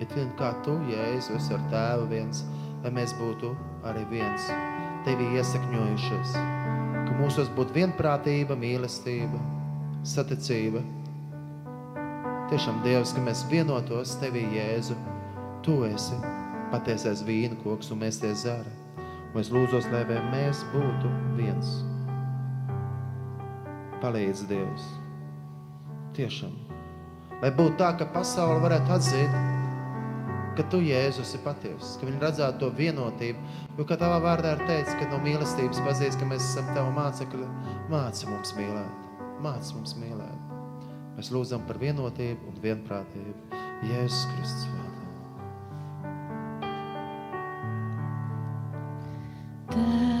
Bet 0.00 0.12
vien 0.18 0.32
kā 0.38 0.50
Tu, 0.66 0.74
Jēzus, 0.90 1.50
ar 1.54 1.62
Tēvu 1.70 2.08
viens, 2.10 2.42
lai 2.82 2.90
mēs 2.98 3.14
būtu 3.20 3.52
arī 3.88 4.02
viens, 4.10 4.50
Tevi 5.06 5.30
iesakņojušies. 5.38 6.34
Ka 7.06 7.14
mūsos 7.18 7.50
būtu 7.56 7.78
vienprātība, 7.78 8.58
mīlestība, 8.58 9.38
saticība, 10.06 10.82
Tiešām, 12.52 12.82
Dievs, 12.84 13.14
ka 13.16 13.22
mēs 13.24 13.46
vienotos 13.48 14.10
Tevī, 14.20 14.42
Jēzu. 14.52 14.92
Tu 15.64 15.72
esi 15.86 16.18
patiesais 16.68 17.22
vīna 17.24 17.56
koks 17.62 17.88
un 17.94 18.02
mēs 18.02 18.18
tie 18.20 18.34
zara. 18.36 18.68
Un 19.32 19.38
es 19.40 19.48
lūdzos, 19.48 19.88
lai 19.88 20.02
mēs 20.34 20.60
būtu 20.74 21.12
viens. 21.38 21.70
Palīdz, 24.04 24.44
Dievs. 24.52 24.90
Tiešām. 26.12 26.52
Lai 27.40 27.54
būtu 27.56 27.78
tā, 27.80 27.94
ka 27.96 28.10
pasaule 28.12 28.60
varētu 28.60 28.96
atzīt, 28.98 29.40
ka 30.52 30.68
Tu, 30.68 30.84
Jēzus, 30.90 31.32
ir 31.32 31.46
patiesas, 31.48 31.96
ka 31.96 32.10
viņi 32.10 32.20
redzētu 32.20 32.66
to 32.66 32.72
vienotību. 32.76 33.48
Jo, 33.80 33.88
kā 33.88 33.96
Tavā 33.96 34.20
vārdā 34.28 34.58
ir 34.58 34.66
teicis, 34.68 35.00
ka 35.00 35.08
no 35.08 35.24
mīlestības 35.24 35.80
pazīst, 35.88 36.20
ka 36.20 36.28
mēs 36.28 36.52
esam 36.52 36.68
Tava 36.76 36.92
mācekļi, 37.00 37.50
māci 37.88 38.28
mums 38.28 38.52
mīlēt. 38.60 39.12
Māci 39.40 39.80
mums 39.80 39.96
mīlēt. 40.04 40.41
Mēs 41.16 41.32
lūdzam 41.34 41.66
par 41.68 41.80
vienotību 41.82 42.48
un 42.52 42.62
vienprātību 42.64 43.60
Jēzus 43.90 44.24
Kristus 44.32 44.70
vārdā. 44.72 44.92
visi 49.72 50.11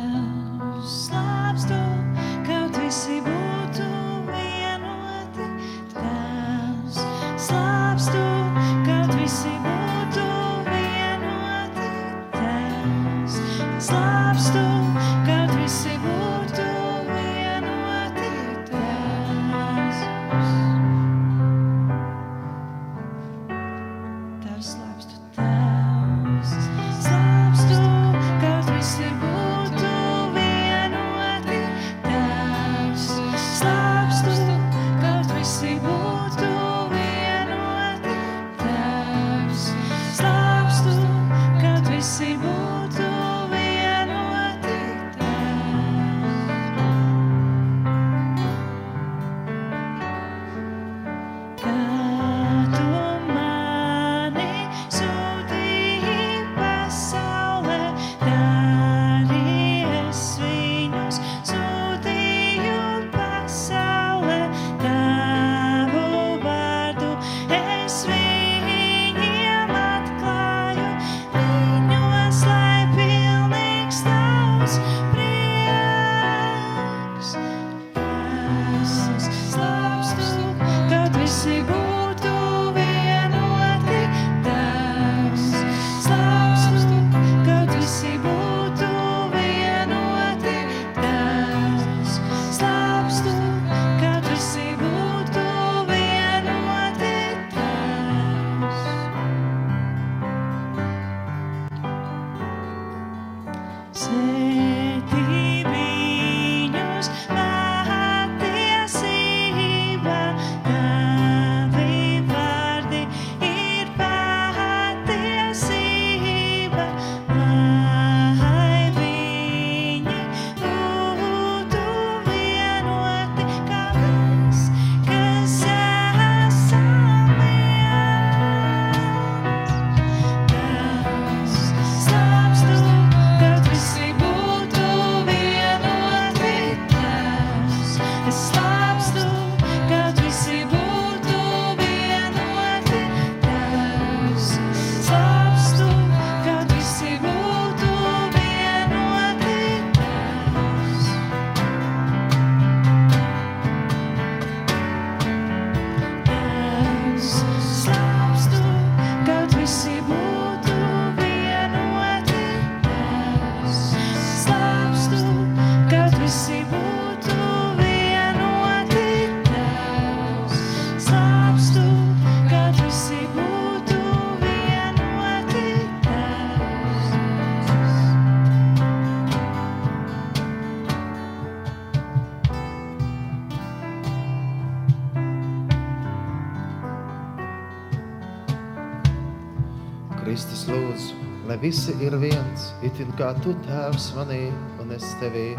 kā 193.22 193.28
tu 193.38 193.52
tēvs 193.62 194.08
manī 194.16 194.48
un 194.82 194.90
es 194.96 195.04
tevī, 195.20 195.52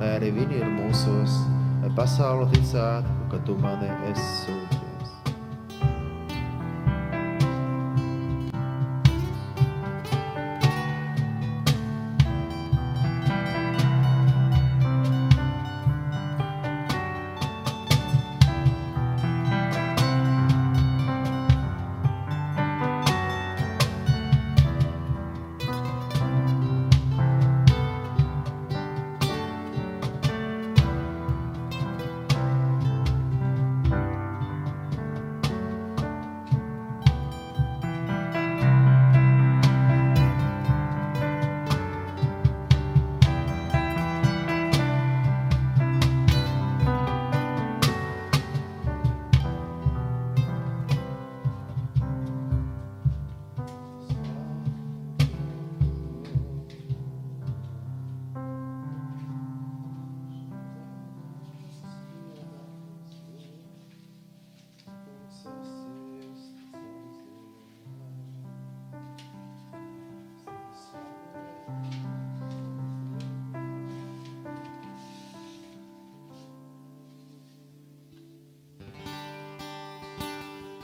lai 0.00 0.10
arī 0.18 0.28
viņi 0.36 0.58
ir 0.60 0.68
mūsos, 0.74 1.38
lai 1.80 1.92
pasauli 1.96 2.50
ticētu, 2.52 3.14
ka 3.32 3.40
tu 3.46 3.56
mani 3.62 3.88
esi 4.10 4.61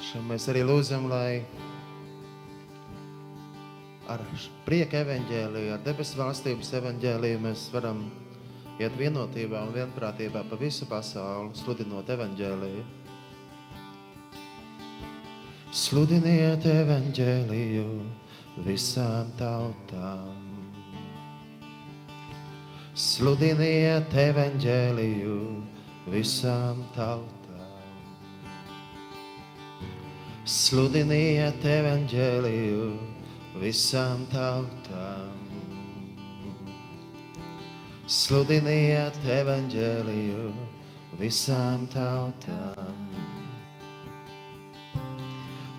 Šodien 0.08 0.24
mēs 0.24 0.46
arī 0.48 0.62
lūdzam, 0.64 1.02
lai 1.10 1.42
ar 4.08 4.22
prieka 4.64 5.02
evaņģēliju, 5.02 5.72
ar 5.74 5.82
debesu 5.84 6.16
valstības 6.16 6.70
evaņģēliju 6.78 7.42
mēs 7.44 7.66
varam 7.74 8.00
iet 8.80 8.96
vienotībā 8.96 9.66
un 9.66 9.74
vienprātībā 9.74 10.46
pa 10.48 10.56
visu 10.56 10.88
pasauli, 10.88 11.52
sludinot 11.60 12.08
evaņģēliju. 12.16 12.86
Sludiniet 15.76 16.64
evaņģēliju 16.72 17.88
visām 18.64 19.28
tautām. 19.36 20.46
Sludiniet 22.96 24.16
evaņģēliju 24.24 25.42
visām 26.16 26.80
tautām. 26.96 27.37
Sludiniet 30.48 31.60
evaņģēliju 31.60 32.84
visām 33.60 34.22
tautām. 34.32 35.34
Sludiniet 38.08 39.18
evaņģēliju 39.34 40.46
visām 41.20 41.84
tautām. 41.92 42.96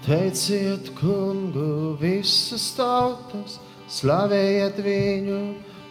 Teiciet 0.05 0.93
kungu 1.01 1.97
visas 2.03 2.69
tautas, 2.77 3.57
slavējiet 3.89 4.77
viņu 4.85 5.41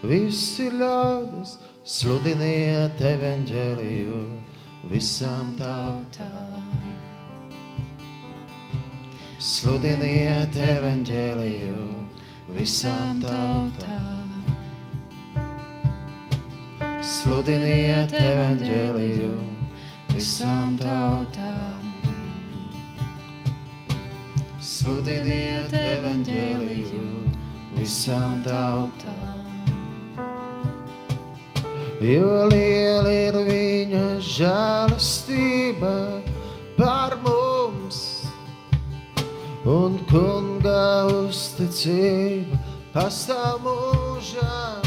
visi 0.06 0.70
ļaudis, 0.78 1.58
sludiniet 1.98 3.02
evaņģēliju 3.10 4.22
visām 4.94 5.56
tautām. 5.58 6.57
Sludiniet 9.38 10.56
evaņģēliju 10.58 11.82
visām 12.56 13.20
tautām. 13.22 14.32
Sludiniet 17.06 18.16
evaņģēliju 18.18 19.30
visām 20.10 20.74
tautām. 20.82 21.86
Sludiniet 24.58 25.78
evaņģēliju 25.84 27.06
visām 27.78 28.42
tautām. 28.42 29.46
Jo 32.02 32.46
liela 32.50 33.14
ir 33.14 33.38
viņa 33.46 34.06
žēlastība 34.34 35.98
par 36.74 37.20
mums, 37.22 37.37
un 39.68 39.98
kunga 40.08 41.04
uzticība 41.12 42.56
pastāv 42.94 43.58
mūžām. 43.66 44.86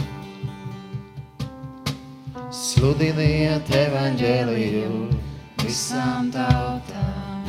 Sludiniet 2.52 3.70
evaņģēliju 3.78 4.90
visām 5.62 6.32
tautām. 6.34 7.46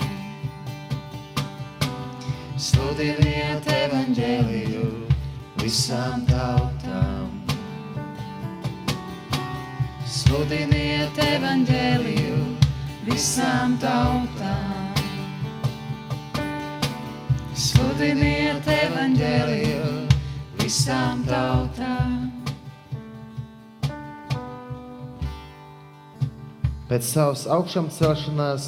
Sludiniet 2.60 3.66
evaņģēliju 3.78 4.84
visām 5.62 6.28
tautām. 6.28 7.32
Sludiniet 10.18 11.18
evaņģēliju 11.30 12.44
visām 13.08 13.80
tautām. 13.82 14.81
Sludiniet 17.62 18.66
evaņģēliju 18.66 19.90
visām 20.58 21.20
tautām. 21.28 22.24
Pēc 26.90 27.06
savas 27.06 27.44
augšām 27.46 27.86
celšanās 27.94 28.66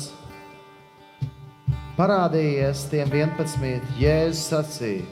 parādījies 1.98 2.86
tiem 2.92 3.10
11. 3.18 3.90
Jēzus 3.98 4.46
sacīja: 4.52 5.02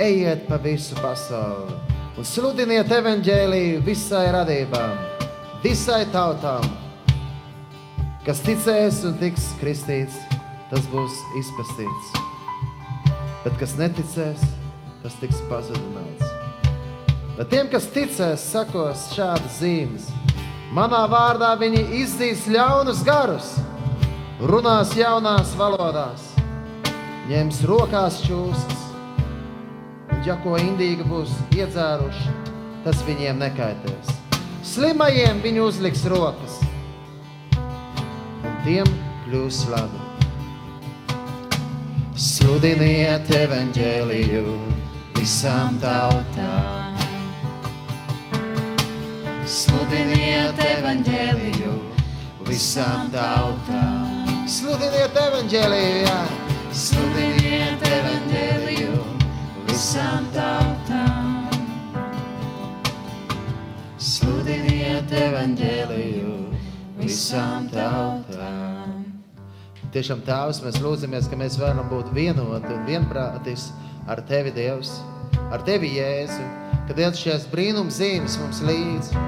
Ejiet 0.00 0.48
pa 0.48 0.56
visu 0.64 0.96
pasauli 1.04 1.76
un 2.16 2.24
sludiniet 2.24 2.88
evaņģēliju 3.02 3.84
visai 3.84 4.30
radībām, 4.32 4.96
visai 5.66 6.06
tautām. 6.14 6.64
Kas 8.24 8.40
ticēs 8.48 9.04
un 9.04 9.20
tiks 9.20 9.52
kristīts, 9.60 10.22
tas 10.72 10.94
būs 10.94 11.26
izpestīts. 11.44 12.33
Bet 13.44 13.58
kas 13.60 13.74
neticēs, 13.76 14.40
tas 15.02 15.16
tiks 15.20 15.42
pazudināts. 15.50 16.30
Bet 17.36 17.50
tiem, 17.52 17.66
kas 17.68 17.90
ticēs, 17.92 18.40
sakos 18.54 19.08
šādas 19.12 19.58
zīmes. 19.60 20.06
Manā 20.74 21.02
vārdā 21.10 21.50
viņi 21.60 21.82
izdzīs 22.00 22.46
ļaunus 22.50 23.02
garus, 23.06 23.50
runās 24.40 24.94
jaunās 24.96 25.52
valodās, 25.58 26.24
ņems 27.28 27.60
rokās 27.68 28.22
čūskas. 28.24 28.86
Un, 30.08 30.22
ja 30.24 30.38
ko 30.40 30.56
indīgi 30.58 31.04
būs 31.10 31.34
iedzēruši, 31.58 32.32
tas 32.86 33.04
viņiem 33.04 33.44
nekaitēs. 33.44 34.14
Slimajiem 34.64 35.44
viņi 35.44 35.62
uzliks 35.66 36.06
rokas, 36.08 36.56
un 37.60 38.58
tiem 38.64 38.88
kļūs 39.28 39.66
labi. 39.74 40.03
Sludiniet 42.14 43.26
evaņģēliju 43.34 44.52
visām 45.16 45.80
tautām. 45.82 47.00
Sludiniet 49.50 50.60
evaņģēliju 50.62 51.72
visām 52.46 53.10
tautām. 53.10 54.30
Sludiniet 54.46 55.18
evaņģēliju, 55.24 55.96
jā. 56.04 56.20
Sludiniet 56.84 57.82
evaņģēliju 57.88 59.00
visām 59.72 60.30
tautām. 60.38 61.50
Sludiniet 63.98 65.18
evaņģēliju 65.24 66.38
visām 67.02 67.66
tautām. 67.74 68.73
Tiešām 69.94 70.24
Tēvs, 70.26 70.58
mēs 70.64 70.80
lūdzamies, 70.82 71.28
ka 71.30 71.36
mēs 71.38 71.54
varam 71.60 71.86
būt 71.86 72.08
vienoti 72.16 72.72
un 72.74 72.80
vienprātis 72.88 73.68
ar 74.10 74.18
Tevi, 74.26 74.50
Dievs, 74.56 74.96
ar 75.54 75.62
Tevi, 75.62 75.92
Jēzu, 75.94 76.42
ka 76.88 76.96
Dievs 76.98 77.20
šajās 77.22 77.44
brīnumzīmes 77.52 78.34
mums 78.42 78.58
līdzi, 78.66 79.22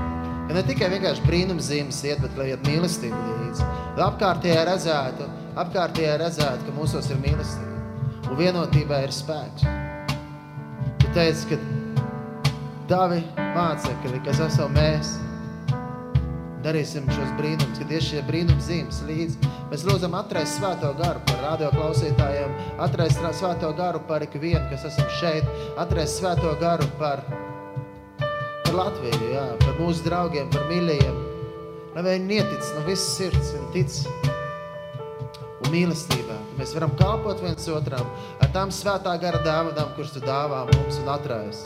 ka 0.48 0.56
ne 0.56 0.64
tikai 0.66 0.88
vienkārši 0.96 1.22
brīnumzīmes 1.28 2.00
iet, 2.08 2.18
bet 2.24 2.34
lai 2.34 2.48
iet 2.50 2.66
mīlestība 2.66 3.20
līdzi. 3.28 3.68
Lai 3.94 4.08
apkārtējā 4.08 4.64
redzētu, 4.66 5.28
apkārtējā 5.62 6.18
redzētu, 6.24 6.66
ka 6.66 6.74
mūsos 6.80 7.12
ir 7.14 7.22
mīlestība 7.22 8.26
un 8.26 8.40
vienotībā 8.40 9.04
ir 9.06 9.14
spēks. 9.14 9.68
Tu 10.98 11.14
teici, 11.14 11.52
ka 11.52 11.60
tavi 12.90 13.22
mācekļi, 13.38 14.24
kas 14.26 14.42
esam 14.50 14.74
mēs, 14.74 15.14
darīsim 16.66 17.06
šos 17.14 17.30
brīnumus, 17.38 17.78
kad 17.78 17.92
ir 17.94 18.02
šie 18.02 18.22
brīnums 18.26 18.66
zīmes 18.66 18.98
līdzi. 19.06 19.50
Mēs 19.70 19.84
lūdzam 19.86 20.16
atrast 20.18 20.58
svēto 20.58 20.90
garu 20.98 21.22
par 21.28 21.42
radio 21.44 21.70
klausītājiem, 21.74 22.54
atrast 22.82 23.22
svēto 23.38 23.70
garu 23.78 24.00
par 24.08 24.24
ikvienu, 24.26 24.64
kas 24.72 24.88
esam 24.90 25.06
šeit, 25.20 25.46
atrast 25.78 26.18
svēto 26.20 26.56
garu 26.60 26.88
par, 26.98 27.22
par 28.18 28.74
Latviju, 28.80 29.30
jā, 29.34 29.46
par 29.62 29.78
mūsu 29.78 30.06
draugiem, 30.06 30.50
par 30.54 30.66
mīļajiem. 30.70 31.22
Lai 31.96 32.04
viņi 32.04 32.28
nietic 32.28 32.72
no 32.74 32.82
visas 32.88 33.14
sirds 33.16 33.54
un 33.56 33.70
tic 33.72 33.94
un 35.62 35.72
mīlestībā, 35.72 36.34
ka 36.50 36.58
mēs 36.58 36.74
varam 36.76 36.92
kalpot 36.98 37.40
viens 37.44 37.70
otram 37.72 38.10
ar 38.42 38.52
tām 38.52 38.74
svētā 38.74 39.14
gara 39.22 39.40
dāvanām, 39.46 39.94
kuras 39.96 40.12
tu 40.12 40.20
dāvā 40.24 40.66
mums 40.72 41.00
un 41.00 41.14
atrājas. 41.14 41.62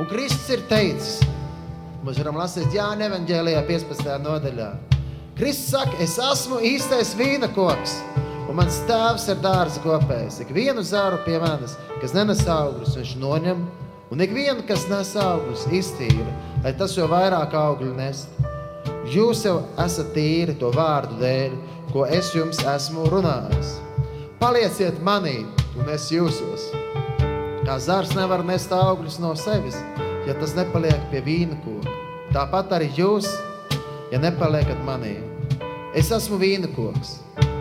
Un 0.00 0.06
Kristus 0.08 0.46
ir 0.54 0.62
teicis, 0.70 1.18
Mēs 2.00 2.16
varam 2.16 2.38
lasīt 2.40 2.72
Jāņa 2.72 3.10
evanģēlijā 3.10 3.60
15. 3.68 4.06
nodaļā. 4.24 4.68
Kristus 5.36 5.74
saka, 5.74 5.98
es 6.00 6.14
esmu 6.16 6.56
īstais 6.64 7.10
vīna 7.18 7.50
koks, 7.52 7.98
un 8.48 8.56
mans 8.56 8.78
tēvs 8.88 9.26
ir 9.28 9.42
dārza 9.44 9.82
kopējs. 9.84 10.38
Ik 10.40 10.54
vienu 10.56 10.80
zāru 10.80 11.18
pie 11.26 11.36
manis, 11.42 11.74
kas 12.00 12.14
nenes 12.16 12.40
augļus, 12.48 12.96
viņš 12.96 13.12
noņem, 13.20 13.60
un 14.16 14.24
ik 14.24 14.32
vienu, 14.32 14.64
kas 14.68 14.86
nes 14.88 15.12
augļus, 15.20 15.66
iztīra, 15.76 16.32
lai 16.64 16.72
tas 16.80 16.96
jau 16.96 17.04
vairāk 17.10 17.52
augļu 17.60 17.92
nest. 17.98 18.32
Jūs 19.12 19.44
jau 19.44 19.58
esat 19.84 20.14
tīri 20.16 20.56
to 20.56 20.72
vārdu 20.72 21.20
dēļ, 21.20 21.60
ko 21.92 22.08
es 22.08 22.32
jums 22.32 22.62
esmu 22.64 23.10
runājis. 23.12 23.76
Palieciet 24.40 25.04
manī, 25.04 25.42
un 25.76 25.92
es 25.92 26.08
jūsos. 26.08 26.70
Kā 27.66 27.76
zars 27.76 28.16
nevar 28.16 28.40
nest 28.48 28.72
augļus 28.72 29.20
no 29.20 29.36
sevis, 29.36 29.76
ja 30.24 30.40
tas 30.40 30.56
nepaliek 30.56 31.10
pie 31.12 31.20
vīna 31.28 31.60
koka. 31.60 31.79
Tāpat 32.30 32.70
arī 32.76 32.86
jūs, 32.94 33.26
ja 34.12 34.18
nepaliekat 34.22 34.78
manī. 34.86 35.16
Es 35.98 36.12
esmu 36.14 36.36
vīna 36.38 36.68
koks. 36.76 37.16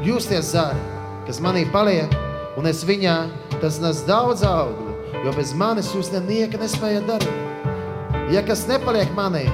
Jūs 0.06 0.28
tie 0.30 0.44
zari, 0.46 0.84
kas 1.26 1.40
manī 1.42 1.64
paliek, 1.74 2.12
un 2.54 2.70
es 2.70 2.84
viņā, 2.86 3.16
tas 3.64 3.80
nes 3.82 4.04
daudz 4.06 4.44
augļu, 4.46 4.94
jo 5.26 5.34
bez 5.34 5.56
manis 5.58 5.90
jūs 5.96 6.12
nenieka 6.14 6.62
nespējat 6.62 7.10
darīt. 7.10 8.30
Ja 8.30 8.44
kas 8.46 8.68
nepaliek 8.70 9.10
manī, 9.18 9.48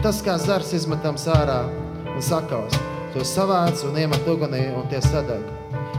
tas 0.00 0.22
kā 0.24 0.38
zars 0.40 0.72
izmetams 0.80 1.28
ārā 1.28 1.60
un 2.14 2.24
sakaus, 2.24 2.72
to 3.12 3.20
savāc 3.28 3.84
un 3.84 4.00
iemet 4.00 4.32
ugunī 4.32 4.64
un 4.72 4.88
tie 4.88 5.02
sadeg. 5.04 5.44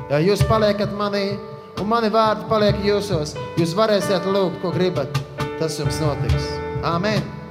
Ja 0.09 0.17
jūs 0.25 0.41
paliekat 0.49 0.97
manī, 0.97 1.37
un 1.77 1.93
mani 1.93 2.09
vārdi 2.09 2.49
paliek 2.49 2.81
jūsos, 2.81 3.37
jūs 3.61 3.77
varēsiet 3.77 4.25
lūgt, 4.25 4.57
ko 4.65 4.73
gribat, 4.73 5.21
tas 5.61 5.77
jums 5.77 6.01
notiks. 6.01 6.49
Āmen! 6.81 7.42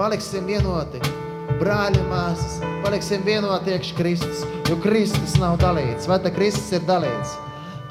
Paliksim 0.00 0.46
vienoti, 0.48 0.96
brāļi 1.60 2.00
māsas, 2.08 2.54
paliksim 2.80 3.20
vienoti 3.20 3.74
iekš 3.74 3.90
Kristus, 3.98 4.46
jo 4.70 4.78
Kristus 4.80 5.34
nav 5.36 5.58
dalīts. 5.60 6.08
Vai 6.08 6.16
tā 6.24 6.32
Kristus 6.32 6.70
ir 6.72 6.86
dalīts? 6.88 7.34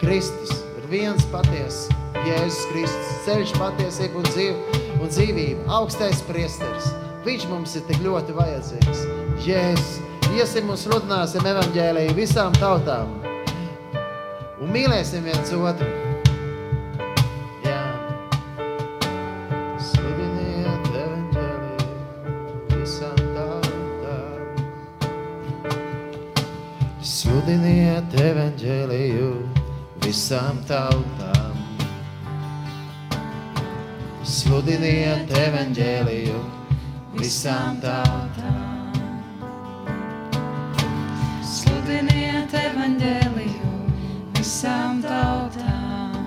Kristus 0.02 0.56
ir 0.80 0.88
viens 0.90 1.28
paties, 1.30 1.84
Jēzus 2.26 2.66
Kristus, 2.72 3.14
ceļš 3.28 3.54
patiesība 3.62 4.24
un, 4.24 4.26
dzīv, 4.26 4.82
un 4.98 5.14
dzīvība, 5.14 5.70
augstais 5.78 6.26
priesteris. 6.26 6.90
Viņš 7.30 7.46
mums 7.54 7.78
ir 7.78 7.86
tik 7.92 8.02
ļoti 8.02 8.40
vajadzīgs. 8.42 9.06
Jēzus, 9.46 9.96
iesim 10.34 10.74
un 10.74 10.82
sludināsim 10.82 11.46
evaņģēliju 11.54 12.18
visām 12.18 12.58
tautām 12.58 13.20
un 14.58 14.74
mīlēsim 14.74 15.30
viens 15.30 15.54
otru. 15.54 16.09
Sludiniet 27.40 28.16
evaņģēliju 28.20 29.28
visām 30.04 30.58
tautām. 30.68 31.62
Sludiniet 34.28 35.32
evaņģēliju 35.40 36.42
visām 37.16 37.80
tautām. 37.80 38.92
Sludiniet 41.54 42.58
evaņģēliju 42.60 43.72
visām 44.36 45.00
tautām. 45.08 46.20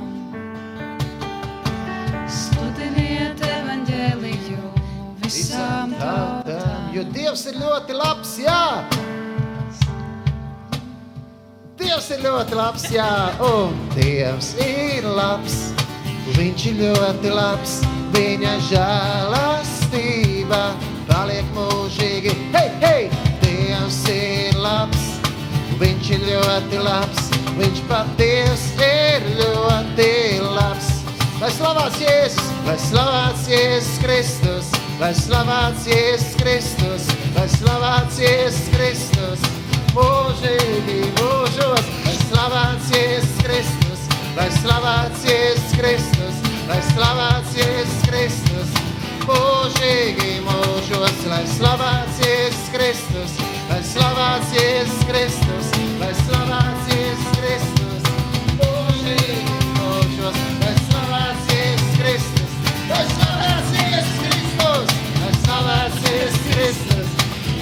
Sludiniet 2.41 3.45
evaņģēliju 3.53 4.65
visām 5.29 5.93
tautām. 6.01 6.91
Jo 6.97 7.05
Dievs 7.13 7.45
ir 7.53 7.61
ļoti 7.61 8.01
labs, 8.01 8.39
jā! 8.49 9.02
Dievs 11.93 12.07
ir 12.09 12.23
ļoti 12.25 12.57
labs, 12.57 12.85
jā, 12.89 13.07
un 13.45 13.75
Dievs 13.93 14.47
ir 14.65 15.05
labs. 15.05 15.57
Viņš 16.39 16.63
ir 16.71 16.79
ļoti 16.79 17.33
labs, 17.37 17.75
viņa 18.15 18.55
žēlastība 18.71 20.63
paliek 21.11 21.53
mūžīgi. 21.53 22.33
Hei, 22.57 22.73
hei! 22.81 23.05
Dievs 23.45 24.01
ir 24.09 24.57
labs, 24.65 25.05
viņš 25.85 26.11
ir 26.17 26.27
ļoti 26.31 26.81
labs, 26.81 27.29
viņš 27.61 27.85
paties 27.93 28.67
ir 28.89 29.29
ļoti 29.45 30.11
labs. 30.49 30.89
Lai 31.45 31.53
slavēts 31.59 32.01
Jēzus, 32.07 32.53
lai 32.71 32.81
slavēts 32.89 33.51
Jēzus 33.53 33.97
Kristus, 34.01 34.73
lai 34.97 35.13
slavēts 35.21 35.93
Jēzus 35.93 36.41
Kristus, 36.41 37.13
lai 37.37 37.51
slavēts 37.61 38.25
Jēzus 38.25 38.79
Kristus, 38.79 39.53
mūžīgi 39.93 41.01
mūžos, 41.19 41.89
lai 42.07 42.15
slavēts 42.25 42.91
Jēzus 42.95 43.35
Kristus, 43.45 44.05
lai 44.39 44.49
slavēts 44.57 45.27
Jēzus 45.29 45.75
Kristus, 45.77 46.39
lai 46.69 46.79
slavēts 46.89 47.57
Jēzus 47.59 48.07
Kristus, 48.09 48.73
mūžīgi 49.27 50.39
mūžos, 50.47 51.19
lai 51.29 51.43
slavēts 51.57 52.23
Jēzus 52.25 52.71
Kristus, 52.75 53.37
lai 53.69 53.83
slavēts 53.91 54.57
Jēzus 54.57 55.05
Kristus, 55.11 55.73
lai 56.01 56.13
slavēts 56.23 56.93
Jēzus 56.95 57.37
Kristus, 57.37 58.03
mūžīgi 58.63 59.61
mūžos, 59.77 60.41
lai 60.65 60.75
slavēts 60.89 61.53
Jēzus 61.53 61.95
Kristus, 62.01 62.57
lai 62.89 63.05
slavēts 63.13 63.77
Jēzus 63.77 64.17
Kristus, 64.25 64.97
lai 65.21 65.35
slavēts 65.45 66.09
Jēzus 66.09 66.45
Kristus, 66.49 67.17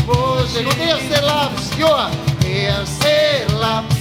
mūžīgi. 0.07 0.71
Un 0.71 0.85
Dievs 0.85 1.11
ir 1.11 1.27
labs, 1.27 1.50
jo 1.81 1.97
Dievs 2.45 2.99
ir 3.09 3.57
labs, 3.61 4.01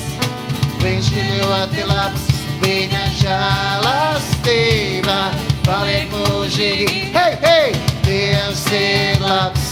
Viņš 0.80 1.08
ir 1.12 1.26
ļoti 1.42 1.84
labs, 1.90 2.24
viņa 2.62 3.02
žēlastība 3.20 5.18
paliek 5.66 6.08
mūžīgi. 6.14 7.12
Hei, 7.12 7.34
hei! 7.44 7.74
Dievs 8.06 8.64
ir 8.74 9.20
labs, 9.20 9.66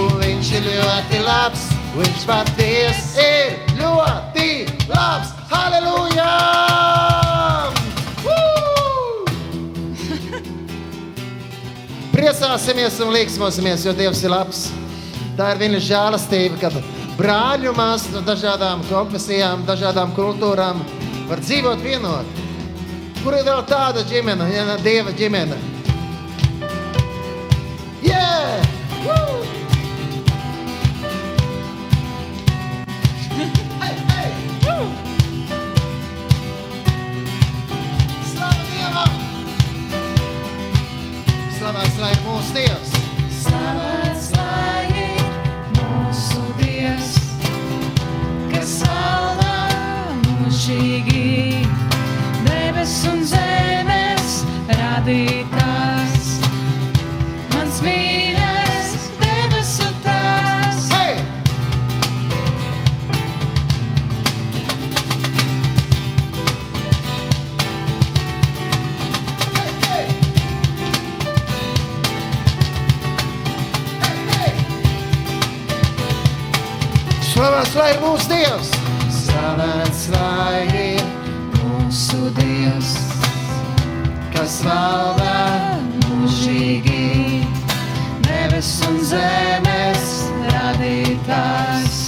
un 0.00 0.16
viņš 0.22 0.48
ir 0.56 0.64
ļoti 0.78 1.20
labs, 1.26 1.68
viņš 1.92 2.24
paties 2.30 3.12
ir 3.20 3.60
ļoti 3.76 4.48
labs. 4.88 5.28
Halleluja! 5.52 6.32
Woo! 8.24 9.28
Priecāsimies 12.16 12.96
un 13.04 13.12
līksmosimies, 13.20 13.84
jo 13.84 13.92
Dievs 13.96 14.24
ir 14.24 14.32
labs. 14.32 14.70
Tā 15.36 15.52
ir 15.52 15.60
viņa 15.66 15.84
žēlastība, 15.92 16.56
kad 16.64 16.80
brāļumās, 17.16 18.10
no 18.12 18.20
dažādām 18.24 18.82
konfesijām, 18.90 19.64
dažādām 19.68 20.12
kultūrām, 20.16 20.82
var 21.30 21.40
dzīvot 21.42 21.82
vienot. 21.84 22.42
Kur 23.22 23.34
ir 23.34 23.46
vēl 23.46 23.62
tāda 23.66 24.04
ģimene, 24.06 24.46
ja 24.52 24.66
ne 24.68 24.76
dieva 24.84 25.14
ģimene? 25.16 25.56
Yeah! 28.04 28.62
Woo! 29.02 29.42
hey, 33.82 33.94
hey! 34.12 34.30
Woo! 34.66 34.90
Slava 38.30 38.68
Dievam! 38.68 39.16
Slavēts 41.56 41.98
lai 42.04 42.14
mūsu 42.28 42.60
Dievs! 42.60 42.95
Slavēts 77.36 77.74
lai 77.76 77.90
mūsu 78.00 78.30
Dievs! 78.30 78.68
Slavēts 79.12 80.06
lai 80.08 80.62
ir 80.72 81.02
mūsu 81.58 82.30
Dievs, 82.38 82.94
kas 84.32 84.56
valda 84.64 85.34
mūžīgi, 86.06 87.44
nevis 88.24 88.72
un 88.88 88.96
zemes 89.12 90.10
radītājs. 90.48 92.02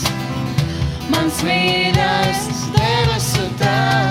Mans 1.12 1.44
mīļais 1.44 2.46
debesu 2.80 3.50
tēvs. 3.60 4.07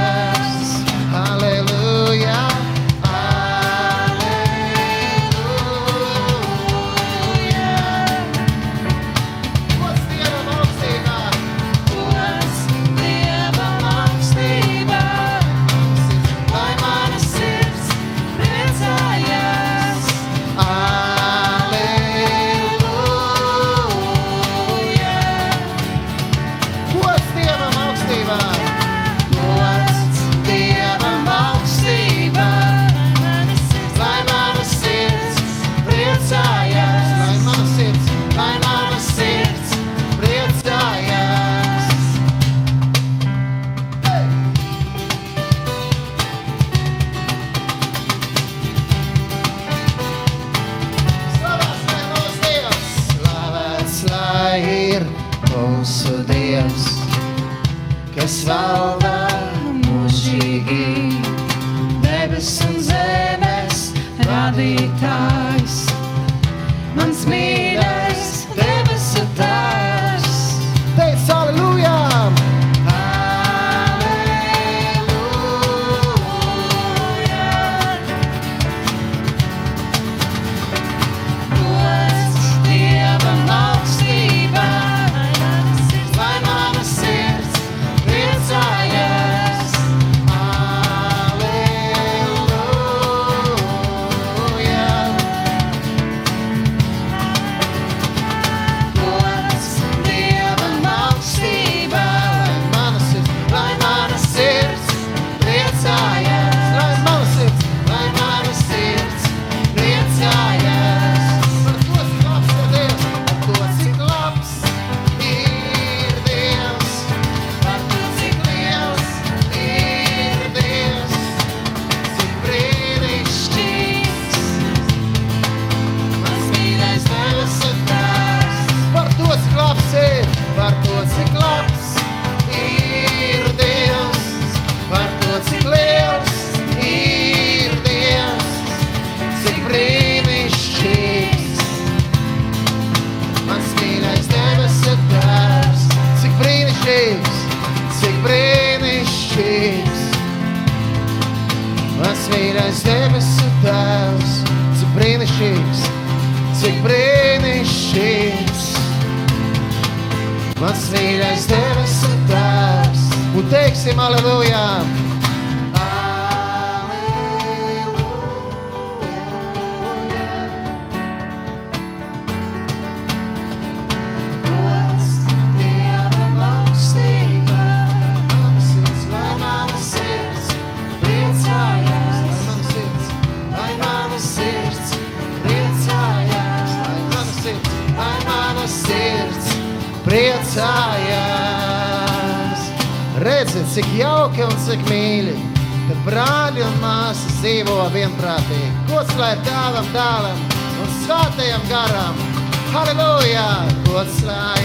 outside. 204.07 204.56